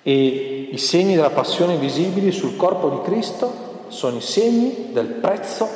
E 0.03 0.69
i 0.71 0.77
segni 0.77 1.15
della 1.15 1.31
passione 1.31 1.75
visibili 1.75 2.31
sul 2.31 2.55
corpo 2.55 2.89
di 2.89 3.01
Cristo 3.01 3.65
sono 3.87 4.17
i 4.17 4.21
segni 4.21 4.91
del 4.91 5.07
prezzo 5.07 5.67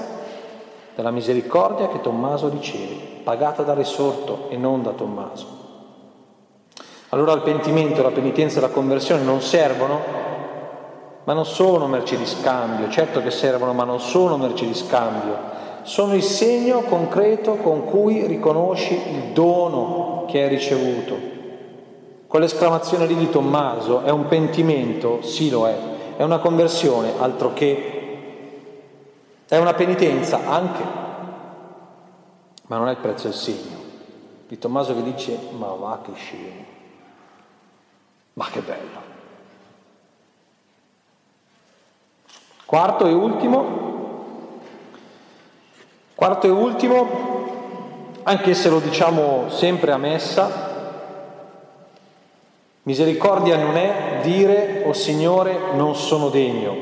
della 0.95 1.11
misericordia 1.11 1.88
che 1.88 2.01
Tommaso 2.01 2.49
riceve, 2.49 2.95
pagata 3.24 3.63
dal 3.63 3.76
risorto 3.76 4.49
e 4.49 4.57
non 4.57 4.84
da 4.84 4.91
Tommaso. 4.91 5.61
Allora 7.14 7.34
il 7.34 7.41
pentimento, 7.41 8.01
la 8.01 8.12
penitenza 8.12 8.57
e 8.57 8.62
la 8.62 8.70
conversione 8.70 9.22
non 9.24 9.41
servono, 9.41 9.99
ma 11.26 11.34
non 11.34 11.45
sono 11.45 11.86
merci 11.88 12.16
di 12.16 12.26
scambio, 12.26 12.89
certo 12.89 13.22
che 13.22 13.32
servono, 13.32 13.74
ma 13.74 13.84
non 13.84 13.99
sono 13.99 14.38
merci 14.38 14.66
di 14.66 14.74
scambio, 14.74 15.38
sono 15.82 16.16
il 16.16 16.24
segno 16.24 16.82
concreto 16.84 17.55
con 17.55 17.84
cui 17.84 18.26
riconosci 18.26 18.93
il 18.93 19.34
dono 19.34 20.24
che 20.30 20.43
hai 20.43 20.47
ricevuto. 20.47 21.18
Quell'esclamazione 22.28 23.05
lì 23.07 23.16
di 23.16 23.30
Tommaso 23.30 24.03
è 24.03 24.09
un 24.09 24.28
pentimento? 24.28 25.22
Sì 25.22 25.49
lo 25.49 25.68
è. 25.68 25.78
È 26.16 26.24
una 26.24 26.39
conversione? 26.39 27.12
Altro 27.20 27.51
che. 27.51 27.97
È 29.49 29.57
una 29.57 29.74
penitenza? 29.74 30.39
Anche. 30.47 30.84
Ma 32.68 32.78
non 32.78 32.88
è 32.88 32.91
il 32.91 32.97
prezzo 32.97 33.28
del 33.28 33.36
segno. 33.36 33.80
Di 34.47 34.57
Tommaso 34.57 34.95
che 34.95 35.03
dice, 35.03 35.38
ma 35.57 35.68
va 35.78 35.99
che 36.01 36.12
scemo. 36.16 36.80
Ma 38.34 38.48
che 38.50 38.62
bello. 38.62 39.10
Quarto 42.66 43.06
e 43.06 43.12
ultimo, 43.12 43.82
Quarto 46.22 46.46
e 46.46 46.52
ultimo, 46.52 48.20
anche 48.22 48.54
se 48.54 48.70
lo 48.70 48.78
diciamo 48.78 49.50
sempre 49.50 49.92
a 49.92 49.98
messa, 49.98 51.10
misericordia 52.84 53.58
non 53.58 53.76
è 53.76 54.20
dire, 54.22 54.84
oh 54.86 54.94
Signore, 54.94 55.74
non 55.74 55.96
sono 55.96 56.30
degno. 56.30 56.78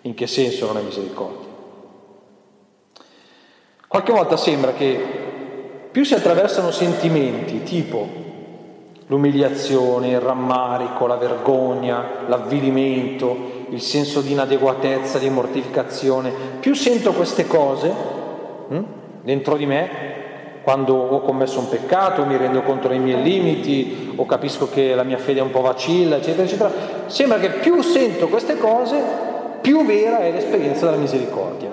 In 0.00 0.14
che 0.14 0.26
senso 0.26 0.66
non 0.66 0.78
è 0.78 0.80
misericordia? 0.82 1.48
Qualche 3.86 4.10
volta 4.10 4.36
sembra 4.36 4.72
che 4.72 5.88
più 5.92 6.02
si 6.02 6.14
attraversano 6.14 6.72
sentimenti 6.72 7.62
tipo 7.62 8.08
l'umiliazione, 9.10 10.10
il 10.10 10.20
rammarico, 10.20 11.06
la 11.08 11.16
vergogna, 11.16 12.04
l'avvilimento, 12.28 13.66
il 13.70 13.80
senso 13.80 14.20
di 14.20 14.32
inadeguatezza, 14.32 15.18
di 15.18 15.28
mortificazione, 15.28 16.32
più 16.60 16.74
sento 16.74 17.12
queste 17.12 17.46
cose 17.46 17.92
hm, 18.68 18.84
dentro 19.22 19.56
di 19.56 19.66
me, 19.66 19.88
quando 20.62 20.94
ho 20.94 21.20
commesso 21.22 21.58
un 21.58 21.68
peccato, 21.68 22.24
mi 22.24 22.36
rendo 22.36 22.62
conto 22.62 22.86
dei 22.86 23.00
miei 23.00 23.20
limiti, 23.20 24.12
o 24.14 24.24
capisco 24.26 24.70
che 24.70 24.94
la 24.94 25.02
mia 25.02 25.18
fede 25.18 25.40
è 25.40 25.42
un 25.42 25.50
po' 25.50 25.62
vacilla, 25.62 26.16
eccetera, 26.16 26.44
eccetera, 26.44 26.70
sembra 27.06 27.38
che 27.38 27.50
più 27.50 27.82
sento 27.82 28.28
queste 28.28 28.58
cose, 28.58 28.96
più 29.60 29.84
vera 29.84 30.20
è 30.20 30.30
l'esperienza 30.30 30.84
della 30.84 30.98
misericordia. 30.98 31.68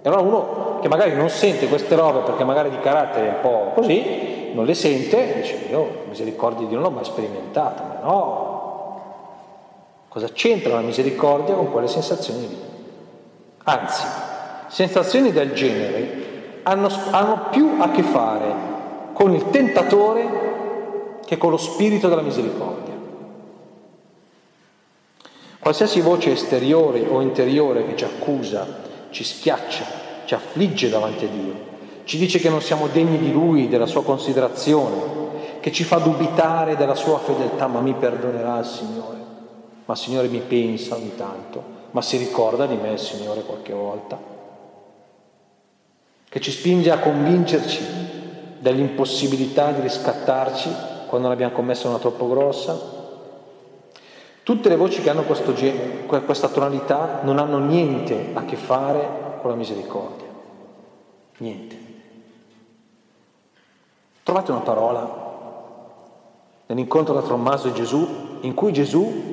E 0.00 0.08
allora 0.08 0.22
uno 0.22 0.78
che 0.80 0.88
magari 0.88 1.14
non 1.14 1.28
sente 1.28 1.68
queste 1.68 1.94
robe 1.96 2.20
perché 2.20 2.44
magari 2.44 2.70
di 2.70 2.80
carattere 2.80 3.26
è 3.26 3.28
un 3.34 3.40
po' 3.42 3.72
così, 3.74 4.31
non 4.52 4.64
le 4.64 4.74
sente, 4.74 5.40
dice 5.40 5.66
io 5.68 6.04
misericordia 6.08 6.66
di 6.66 6.74
non 6.74 6.82
l'ho 6.82 6.90
mai 6.90 7.04
sperimentata, 7.04 7.82
ma 7.82 8.06
no, 8.06 8.52
Cosa 10.12 10.28
c'entra 10.28 10.74
la 10.74 10.82
misericordia 10.82 11.54
con 11.54 11.70
quelle 11.70 11.88
sensazioni 11.88 12.46
lì? 12.46 12.58
Anzi, 13.64 14.04
sensazioni 14.68 15.32
del 15.32 15.54
genere 15.54 16.60
hanno, 16.64 16.90
hanno 17.12 17.48
più 17.48 17.76
a 17.78 17.90
che 17.90 18.02
fare 18.02 18.54
con 19.14 19.32
il 19.32 19.48
tentatore 19.48 21.20
che 21.24 21.38
con 21.38 21.50
lo 21.50 21.56
spirito 21.56 22.10
della 22.10 22.20
misericordia. 22.20 22.92
Qualsiasi 25.58 26.02
voce 26.02 26.32
esteriore 26.32 27.06
o 27.08 27.22
interiore 27.22 27.86
che 27.86 27.96
ci 27.96 28.04
accusa, 28.04 28.66
ci 29.08 29.24
schiaccia, 29.24 29.84
ci 30.26 30.34
affligge 30.34 30.90
davanti 30.90 31.24
a 31.24 31.28
Dio, 31.28 31.54
ci 32.12 32.18
dice 32.18 32.40
che 32.40 32.50
non 32.50 32.60
siamo 32.60 32.88
degni 32.88 33.16
di 33.16 33.32
Lui, 33.32 33.70
della 33.70 33.86
sua 33.86 34.04
considerazione, 34.04 35.60
che 35.60 35.72
ci 35.72 35.82
fa 35.82 35.96
dubitare 35.96 36.76
della 36.76 36.94
sua 36.94 37.18
fedeltà, 37.18 37.68
ma 37.68 37.80
mi 37.80 37.94
perdonerà 37.94 38.58
il 38.58 38.66
Signore 38.66 39.20
ma 39.86 39.94
il 39.94 39.98
Signore 39.98 40.28
mi 40.28 40.40
pensa 40.40 40.94
ogni 40.94 41.16
tanto, 41.16 41.62
ma 41.92 42.02
si 42.02 42.18
ricorda 42.18 42.66
di 42.66 42.76
me 42.76 42.92
il 42.92 42.98
Signore 42.98 43.44
qualche 43.44 43.72
volta, 43.72 44.20
che 46.28 46.40
ci 46.40 46.50
spinge 46.50 46.90
a 46.90 46.98
convincerci 46.98 47.80
dell'impossibilità 48.58 49.72
di 49.72 49.80
riscattarci 49.80 50.70
quando 51.06 51.28
ne 51.28 51.32
abbiamo 51.32 51.54
commessa 51.54 51.88
una 51.88 51.98
troppo 51.98 52.28
grossa. 52.28 52.78
Tutte 54.42 54.68
le 54.68 54.76
voci 54.76 55.00
che 55.00 55.08
hanno 55.08 55.24
genere, 55.54 56.04
questa 56.26 56.48
tonalità 56.48 57.20
non 57.22 57.38
hanno 57.38 57.58
niente 57.58 58.32
a 58.34 58.44
che 58.44 58.56
fare 58.56 59.38
con 59.40 59.50
la 59.50 59.56
misericordia, 59.56 60.26
niente. 61.38 61.81
Trovate 64.22 64.50
una 64.52 64.60
parola 64.60 65.20
nell'incontro 66.66 67.14
tra 67.14 67.26
Tommaso 67.26 67.68
e 67.68 67.72
Gesù 67.72 68.06
in 68.42 68.54
cui 68.54 68.72
Gesù 68.72 69.30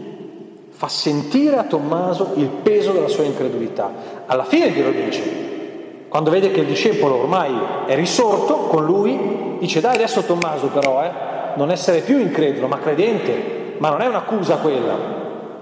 fa 0.72 0.88
sentire 0.88 1.58
a 1.58 1.64
Tommaso 1.64 2.32
il 2.36 2.48
peso 2.48 2.92
della 2.92 3.08
sua 3.08 3.24
incredulità. 3.24 3.92
Alla 4.26 4.46
fine 4.46 4.72
glielo 4.72 4.92
dice, 4.92 6.08
quando 6.08 6.32
vede 6.32 6.52
che 6.52 6.62
il 6.62 6.68
discepolo 6.68 7.16
ormai 7.16 7.54
è 7.86 7.96
risorto 7.96 8.56
con 8.68 8.84
lui, 8.86 9.58
dice 9.60 9.80
dai 9.80 9.96
adesso 9.96 10.24
Tommaso 10.24 10.68
però, 10.68 11.04
eh, 11.04 11.12
non 11.56 11.70
essere 11.70 12.00
più 12.00 12.18
incredulo, 12.18 12.68
ma 12.68 12.80
credente, 12.80 13.76
ma 13.78 13.90
non 13.90 14.02
è 14.02 14.08
un'accusa 14.08 14.58
quella, 14.58 14.96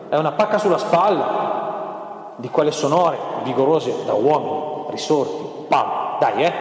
è 0.07 0.15
una 0.15 0.31
pacca 0.31 0.57
sulla 0.57 0.77
spalla 0.77 2.33
di 2.37 2.49
quelle 2.49 2.71
sonore, 2.71 3.17
vigorose 3.43 3.93
da 4.05 4.13
uomini, 4.13 4.85
risorti, 4.89 5.65
pam, 5.67 6.19
dai 6.19 6.43
eh, 6.43 6.53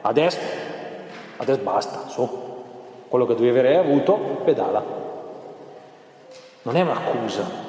adesso, 0.00 0.38
adesso 1.38 1.60
basta, 1.62 2.04
su, 2.08 2.28
quello 3.08 3.26
che 3.26 3.34
dovevi 3.34 3.58
aver 3.58 3.76
avuto, 3.78 4.14
pedala. 4.44 4.84
Non 6.62 6.76
è 6.76 6.82
un'accusa, 6.82 7.66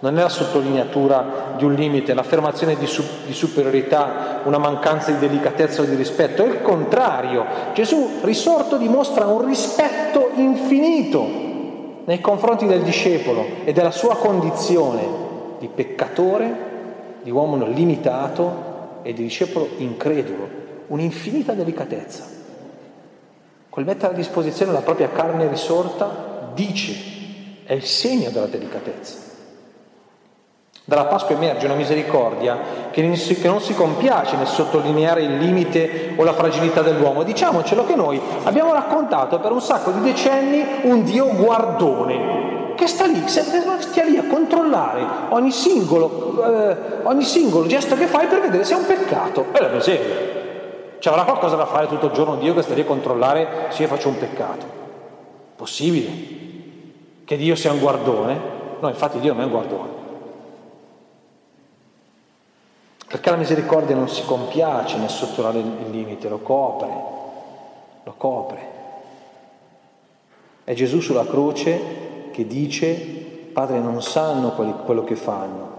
non 0.00 0.16
è 0.16 0.22
la 0.22 0.28
sottolineatura 0.28 1.54
di 1.56 1.64
un 1.64 1.74
limite, 1.74 2.14
l'affermazione 2.14 2.76
di, 2.76 2.86
su- 2.86 3.04
di, 3.26 3.32
superiorità, 3.32 4.40
una 4.44 4.58
mancanza 4.58 5.10
di 5.10 5.18
delicatezza 5.18 5.82
o 5.82 5.84
di 5.84 5.94
rispetto, 5.94 6.44
è 6.44 6.46
il 6.46 6.62
contrario. 6.62 7.44
Gesù 7.74 8.20
risorto 8.22 8.76
dimostra 8.76 9.26
un 9.26 9.44
rispetto 9.44 10.30
infinito 10.36 11.46
nei 12.04 12.20
confronti 12.20 12.66
del 12.66 12.82
discepolo 12.82 13.44
e 13.64 13.72
della 13.72 13.90
sua 13.90 14.16
condizione 14.16 15.26
di 15.58 15.68
peccatore, 15.68 16.66
di 17.22 17.30
uomo 17.30 17.66
limitato 17.66 19.00
e 19.02 19.12
di 19.12 19.24
discepolo 19.24 19.68
incredulo, 19.78 20.48
un'infinita 20.86 21.52
delicatezza. 21.52 22.37
Quel 23.78 23.90
mettere 23.90 24.12
a 24.12 24.16
disposizione 24.16 24.72
la 24.72 24.80
propria 24.80 25.08
carne 25.08 25.46
risorta 25.46 26.50
dice, 26.52 26.96
è 27.64 27.74
il 27.74 27.84
segno 27.84 28.28
della 28.30 28.46
delicatezza. 28.46 29.18
Dalla 30.84 31.04
Pasqua 31.04 31.36
emerge 31.36 31.66
una 31.66 31.76
misericordia 31.76 32.58
che 32.90 33.02
non, 33.02 33.14
si, 33.60 33.74
compiace 33.76 34.34
nel 34.34 34.48
sottolineare 34.48 35.22
il 35.22 35.38
limite 35.38 36.14
o 36.16 36.24
la 36.24 36.32
fragilità 36.32 36.82
dell'uomo. 36.82 37.22
Diciamocelo 37.22 37.86
che 37.86 37.94
noi 37.94 38.20
abbiamo 38.42 38.72
raccontato 38.72 39.38
per 39.38 39.52
un 39.52 39.60
sacco 39.60 39.92
di 39.92 40.00
decenni 40.00 40.80
un 40.82 41.04
Dio 41.04 41.28
guardone, 41.36 42.74
che 42.74 42.88
sta 42.88 43.06
lì, 43.06 43.22
stia 43.28 44.04
lì 44.04 44.16
a 44.16 44.24
controllare 44.24 45.06
ogni 45.28 45.52
singolo, 45.52 46.44
eh, 46.44 46.76
ogni 47.04 47.22
singolo 47.22 47.68
gesto 47.68 47.94
che 47.94 48.06
fai 48.08 48.26
per 48.26 48.40
vedere 48.40 48.64
se 48.64 48.74
è 48.74 48.76
un 48.76 48.86
peccato. 48.86 49.46
È 49.52 49.60
la 49.60 49.68
miseria. 49.68 50.37
Ci 50.98 51.08
avrà 51.08 51.22
qualcosa 51.24 51.56
da 51.56 51.66
fare 51.66 51.86
tutto 51.86 52.06
il 52.06 52.12
giorno 52.12 52.36
Dio 52.36 52.54
che 52.54 52.62
sta 52.62 52.74
lì 52.74 52.80
a 52.80 52.84
controllare 52.84 53.66
se 53.70 53.82
io 53.82 53.88
faccio 53.88 54.08
un 54.08 54.18
peccato. 54.18 54.66
Possibile? 55.54 56.36
Che 57.24 57.36
Dio 57.36 57.54
sia 57.54 57.72
un 57.72 57.78
guardone? 57.78 58.40
No, 58.80 58.88
infatti 58.88 59.20
Dio 59.20 59.32
non 59.32 59.42
è 59.42 59.44
un 59.44 59.50
guardone. 59.50 59.96
Perché 63.06 63.30
la 63.30 63.36
misericordia 63.36 63.94
non 63.94 64.08
si 64.08 64.24
compiace 64.24 64.98
nel 64.98 65.08
sottolare 65.08 65.58
il 65.58 65.90
limite, 65.90 66.28
lo 66.28 66.38
copre, 66.38 66.88
lo 68.02 68.14
copre. 68.16 68.76
È 70.64 70.74
Gesù 70.74 71.00
sulla 71.00 71.24
croce 71.24 72.30
che 72.32 72.46
dice, 72.46 72.94
Padre, 73.52 73.78
non 73.78 74.02
sanno 74.02 74.50
quello 74.52 75.04
che 75.04 75.16
fanno. 75.16 75.76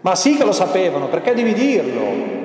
Ma 0.00 0.14
sì 0.14 0.36
che 0.36 0.44
lo 0.44 0.52
sapevano, 0.52 1.08
perché 1.08 1.34
devi 1.34 1.52
dirlo 1.52 2.35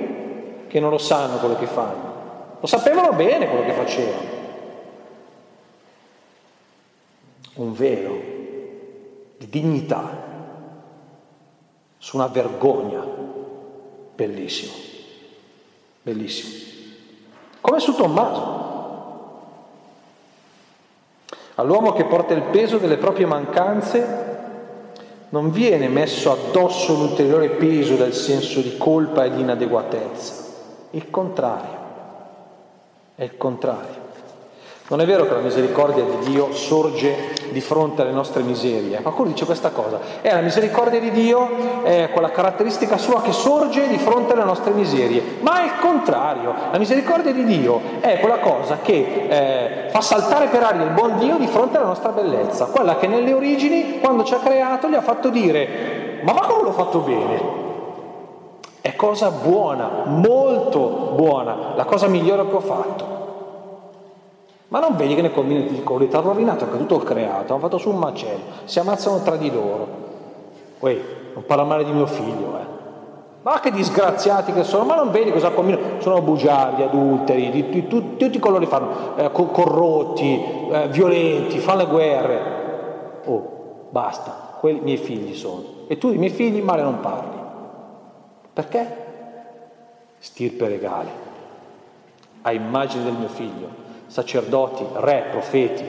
che 0.71 0.79
non 0.79 0.89
lo 0.89 0.97
sanno 0.97 1.35
quello 1.35 1.57
che 1.57 1.67
fanno? 1.67 2.55
Lo 2.61 2.65
sapevano 2.65 3.11
bene 3.11 3.49
quello 3.49 3.65
che 3.65 3.73
facevano. 3.73 4.39
Un 7.55 7.73
velo 7.73 8.15
di 9.37 9.49
dignità 9.49 10.29
su 11.97 12.15
una 12.15 12.27
vergogna 12.27 13.11
Bellissimo, 14.21 14.73
bellissimo. 16.03 16.53
Come 17.59 17.79
su 17.79 17.95
Tommaso. 17.95 18.69
All'uomo 21.55 21.93
che 21.93 22.05
porta 22.05 22.35
il 22.35 22.43
peso 22.43 22.77
delle 22.77 22.97
proprie 22.97 23.25
mancanze 23.25 24.29
non 25.29 25.49
viene 25.49 25.87
messo 25.87 26.31
addosso 26.31 26.93
l'ulteriore 26.93 27.49
peso 27.49 27.95
del 27.95 28.13
senso 28.13 28.61
di 28.61 28.77
colpa 28.77 29.25
e 29.25 29.31
di 29.31 29.41
inadeguatezza. 29.41 30.40
Il 30.91 31.09
contrario, 31.09 31.77
è 33.15 33.23
il 33.23 33.37
contrario. 33.37 34.09
Non 34.91 34.99
è 34.99 35.05
vero 35.05 35.23
che 35.25 35.33
la 35.33 35.39
misericordia 35.39 36.03
di 36.03 36.31
Dio 36.31 36.51
sorge 36.51 37.33
di 37.51 37.61
fronte 37.61 38.01
alle 38.01 38.11
nostre 38.11 38.43
miserie. 38.43 39.01
Qualcuno 39.01 39.29
dice 39.29 39.45
questa 39.45 39.69
cosa. 39.69 39.99
È 40.19 40.33
la 40.33 40.41
misericordia 40.41 40.99
di 40.99 41.11
Dio, 41.11 41.83
è 41.83 42.09
quella 42.11 42.29
caratteristica 42.29 42.97
sua 42.97 43.21
che 43.21 43.31
sorge 43.31 43.87
di 43.87 43.97
fronte 43.97 44.33
alle 44.33 44.43
nostre 44.43 44.71
miserie. 44.71 45.37
Ma 45.39 45.61
è 45.61 45.65
il 45.67 45.79
contrario. 45.79 46.53
La 46.73 46.77
misericordia 46.77 47.31
di 47.31 47.45
Dio 47.45 47.79
è 48.01 48.19
quella 48.19 48.39
cosa 48.39 48.79
che 48.81 49.85
eh, 49.85 49.89
fa 49.91 50.01
saltare 50.01 50.47
per 50.47 50.61
aria 50.61 50.83
il 50.83 50.91
buon 50.91 51.17
Dio 51.19 51.37
di 51.37 51.47
fronte 51.47 51.77
alla 51.77 51.87
nostra 51.87 52.11
bellezza. 52.11 52.65
Quella 52.65 52.97
che 52.97 53.07
nelle 53.07 53.31
origini, 53.31 54.01
quando 54.01 54.25
ci 54.25 54.33
ha 54.33 54.39
creato, 54.39 54.89
gli 54.89 54.95
ha 54.95 55.01
fatto 55.01 55.29
dire, 55.29 56.19
ma 56.23 56.33
va 56.33 56.41
come 56.41 56.63
l'ho 56.63 56.73
fatto 56.73 56.99
bene? 56.99 57.69
È 58.81 58.95
cosa 58.95 59.29
buona, 59.29 60.05
molto 60.05 61.13
buona, 61.15 61.73
la 61.75 61.85
cosa 61.85 62.07
migliore 62.07 62.47
che 62.47 62.55
ho 62.55 62.59
fatto. 62.59 63.19
Ma 64.69 64.79
non 64.79 64.95
vedi 64.95 65.13
che 65.13 65.21
nel 65.21 65.33
combine 65.33 65.67
di 65.67 65.83
colore 65.83 66.09
hanno 66.11 66.29
rovinato 66.29 66.63
anche 66.63 66.77
tutto 66.77 66.95
il 66.95 67.03
creato, 67.03 67.53
hanno 67.53 67.61
fatto 67.61 67.77
su 67.77 67.89
un 67.89 67.97
macello, 67.97 68.39
si 68.63 68.79
ammazzano 68.79 69.21
tra 69.21 69.35
di 69.35 69.51
loro. 69.51 69.87
Uè, 70.79 70.99
non 71.33 71.45
parla 71.45 71.63
male 71.63 71.83
di 71.83 71.91
mio 71.91 72.07
figlio, 72.07 72.57
eh. 72.57 72.71
Ma 73.43 73.59
che 73.59 73.71
disgraziati 73.71 74.53
che 74.53 74.63
sono, 74.63 74.83
ma 74.83 74.95
non 74.95 75.11
vedi 75.11 75.31
cosa 75.31 75.49
combinano? 75.49 75.99
Sono 75.99 76.21
bugiardi, 76.21 76.83
adulteri, 76.83 77.49
di, 77.49 77.69
di, 77.69 77.87
di, 77.87 78.15
tutti 78.17 78.37
i 78.37 78.39
colori 78.39 78.65
fanno, 78.65 79.15
eh, 79.15 79.31
corrotti, 79.31 80.43
eh, 80.71 80.87
violenti, 80.89 81.59
fanno 81.59 81.79
le 81.79 81.87
guerre. 81.87 82.41
Oh, 83.25 83.87
basta, 83.89 84.57
quelli 84.59 84.79
miei 84.79 84.97
figli 84.97 85.35
sono. 85.35 85.63
E 85.87 85.97
tu 85.97 86.11
di 86.11 86.17
miei 86.17 86.31
figli 86.31 86.61
male 86.61 86.81
non 86.81 86.99
parli. 86.99 87.40
Perché? 88.61 88.95
Stirpe 90.19 90.67
regale, 90.67 91.09
a 92.43 92.51
immagine 92.51 93.05
del 93.05 93.13
mio 93.13 93.27
figlio 93.27 93.89
sacerdoti, 94.05 94.85
re, 94.97 95.29
profeti. 95.31 95.83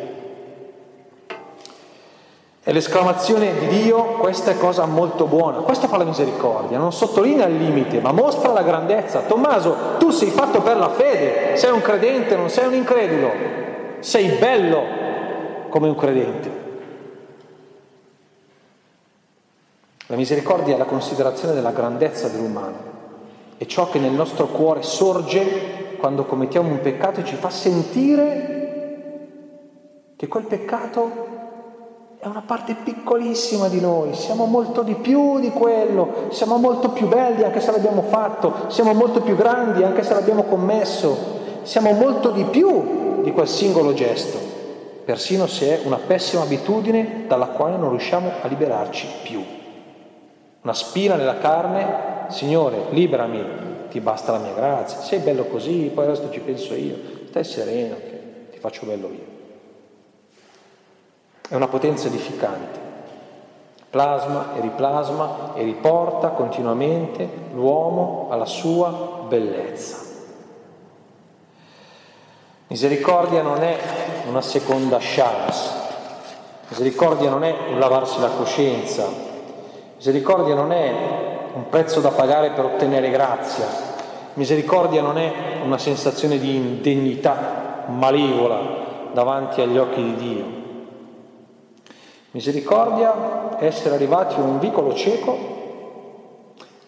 E 2.65 2.73
l'esclamazione 2.73 3.59
di 3.59 3.67
Dio, 3.67 4.05
questa 4.19 4.53
è 4.53 4.57
cosa 4.57 4.87
molto 4.87 5.27
buona, 5.27 5.59
questo 5.59 5.87
fa 5.87 5.99
la 5.99 6.05
misericordia, 6.05 6.79
non 6.79 6.93
sottolinea 6.93 7.47
il 7.47 7.59
limite, 7.59 8.01
ma 8.01 8.13
mostra 8.13 8.53
la 8.53 8.63
grandezza. 8.63 9.21
Tommaso, 9.21 9.97
tu 9.99 10.09
sei 10.09 10.31
fatto 10.31 10.63
per 10.63 10.79
la 10.79 10.89
fede, 10.89 11.57
sei 11.59 11.73
un 11.73 11.83
credente, 11.83 12.37
non 12.37 12.49
sei 12.49 12.69
un 12.69 12.75
incredulo, 12.75 13.31
sei 13.99 14.39
bello 14.39 14.83
come 15.69 15.89
un 15.89 15.97
credente. 15.97 16.62
La 20.13 20.19
misericordia 20.19 20.75
è 20.75 20.77
la 20.77 20.85
considerazione 20.85 21.55
della 21.55 21.71
grandezza 21.71 22.29
dell'umano, 22.29 22.77
è 23.57 23.65
ciò 23.65 23.89
che 23.89 23.99
nel 23.99 24.13
nostro 24.13 24.47
cuore 24.49 24.83
sorge 24.83 25.97
quando 25.97 26.27
commettiamo 26.27 26.69
un 26.69 26.83
peccato 26.83 27.21
e 27.21 27.25
ci 27.25 27.35
fa 27.35 27.49
sentire 27.49 29.21
che 30.15 30.29
quel 30.29 30.45
peccato 30.45 31.11
è 32.19 32.27
una 32.27 32.43
parte 32.47 32.75
piccolissima 32.85 33.69
di 33.69 33.81
noi, 33.81 34.13
siamo 34.13 34.45
molto 34.45 34.83
di 34.83 34.97
più 34.97 35.41
di 35.41 35.49
quello, 35.49 36.27
siamo 36.29 36.59
molto 36.59 36.91
più 36.91 37.09
belli 37.09 37.43
anche 37.43 37.61
se 37.61 37.71
l'abbiamo 37.71 38.03
fatto, 38.03 38.69
siamo 38.69 38.93
molto 38.93 39.23
più 39.23 39.35
grandi 39.35 39.83
anche 39.83 40.03
se 40.03 40.13
l'abbiamo 40.13 40.43
commesso, 40.43 41.17
siamo 41.63 41.93
molto 41.93 42.33
di 42.33 42.45
più 42.45 43.23
di 43.23 43.33
quel 43.33 43.49
singolo 43.49 43.95
gesto, 43.95 44.39
persino 45.07 45.47
se 45.47 45.81
è 45.81 45.87
una 45.87 45.97
pessima 46.07 46.43
abitudine 46.43 47.25
dalla 47.27 47.47
quale 47.47 47.79
non 47.79 47.89
riusciamo 47.89 48.31
a 48.43 48.47
liberarci 48.47 49.07
più. 49.23 49.61
Una 50.63 50.75
spina 50.75 51.17
nella 51.17 51.39
carne, 51.39 52.27
Signore, 52.29 52.87
liberami, 52.91 53.89
ti 53.91 54.01
basta 54.01 54.33
la 54.33 54.39
mia 54.39 54.53
grazia, 54.53 55.01
sei 55.01 55.19
bello 55.19 55.45
così, 55.45 55.91
poi 55.93 56.05
il 56.05 56.11
resto 56.11 56.31
ci 56.31 56.41
penso 56.41 56.75
io, 56.75 56.97
stai 57.29 57.45
sereno 57.45 57.97
che 57.97 58.49
ti 58.53 58.59
faccio 58.59 58.87
bello 58.87 59.09
io. 59.09 59.31
È 61.49 61.55
una 61.55 61.67
potenza 61.67 62.07
edificante, 62.07 62.79
plasma 63.91 64.55
e 64.55 64.61
riplasma 64.61 65.53
e 65.55 65.65
riporta 65.65 66.29
continuamente 66.29 67.29
l'uomo 67.53 68.29
alla 68.31 68.47
sua 68.47 69.25
bellezza. 69.29 69.99
Misericordia 72.69 73.43
non 73.43 73.63
è 73.63 73.77
una 74.29 74.41
seconda 74.41 74.97
chance, 75.01 75.71
misericordia 76.69 77.29
non 77.29 77.43
è 77.43 77.55
un 77.69 77.79
lavarsi 77.81 78.21
la 78.21 78.29
coscienza, 78.29 79.32
misericordia 80.03 80.57
non 80.57 80.73
è 80.73 80.93
un 81.55 81.69
prezzo 81.69 82.01
da 82.01 82.11
pagare 82.11 82.51
per 82.51 82.65
ottenere 82.65 83.09
grazia. 83.11 83.69
Misericordia 84.35 85.01
non 85.01 85.17
è 85.17 85.61
una 85.63 85.79
sensazione 85.79 86.41
di 86.41 86.57
indegnità 86.57 87.85
malevola 87.87 89.11
davanti 89.13 89.61
agli 89.61 89.79
occhi 89.79 90.03
di 90.03 90.15
Dio. 90.17 90.45
Misericordia 92.33 93.57
è 93.57 93.65
essere 93.65 93.95
arrivati 93.95 94.41
a 94.41 94.43
un 94.43 94.59
vicolo 94.59 94.93
cieco 94.93 95.39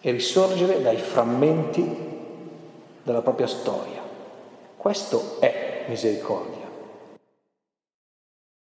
e 0.01 0.11
risorgere 0.11 0.81
dai 0.81 0.97
frammenti 0.97 1.97
della 3.01 3.21
propria 3.21 3.47
storia. 3.47 4.01
Questo 4.75 5.37
è 5.39 5.85
misericordia. 5.87 6.64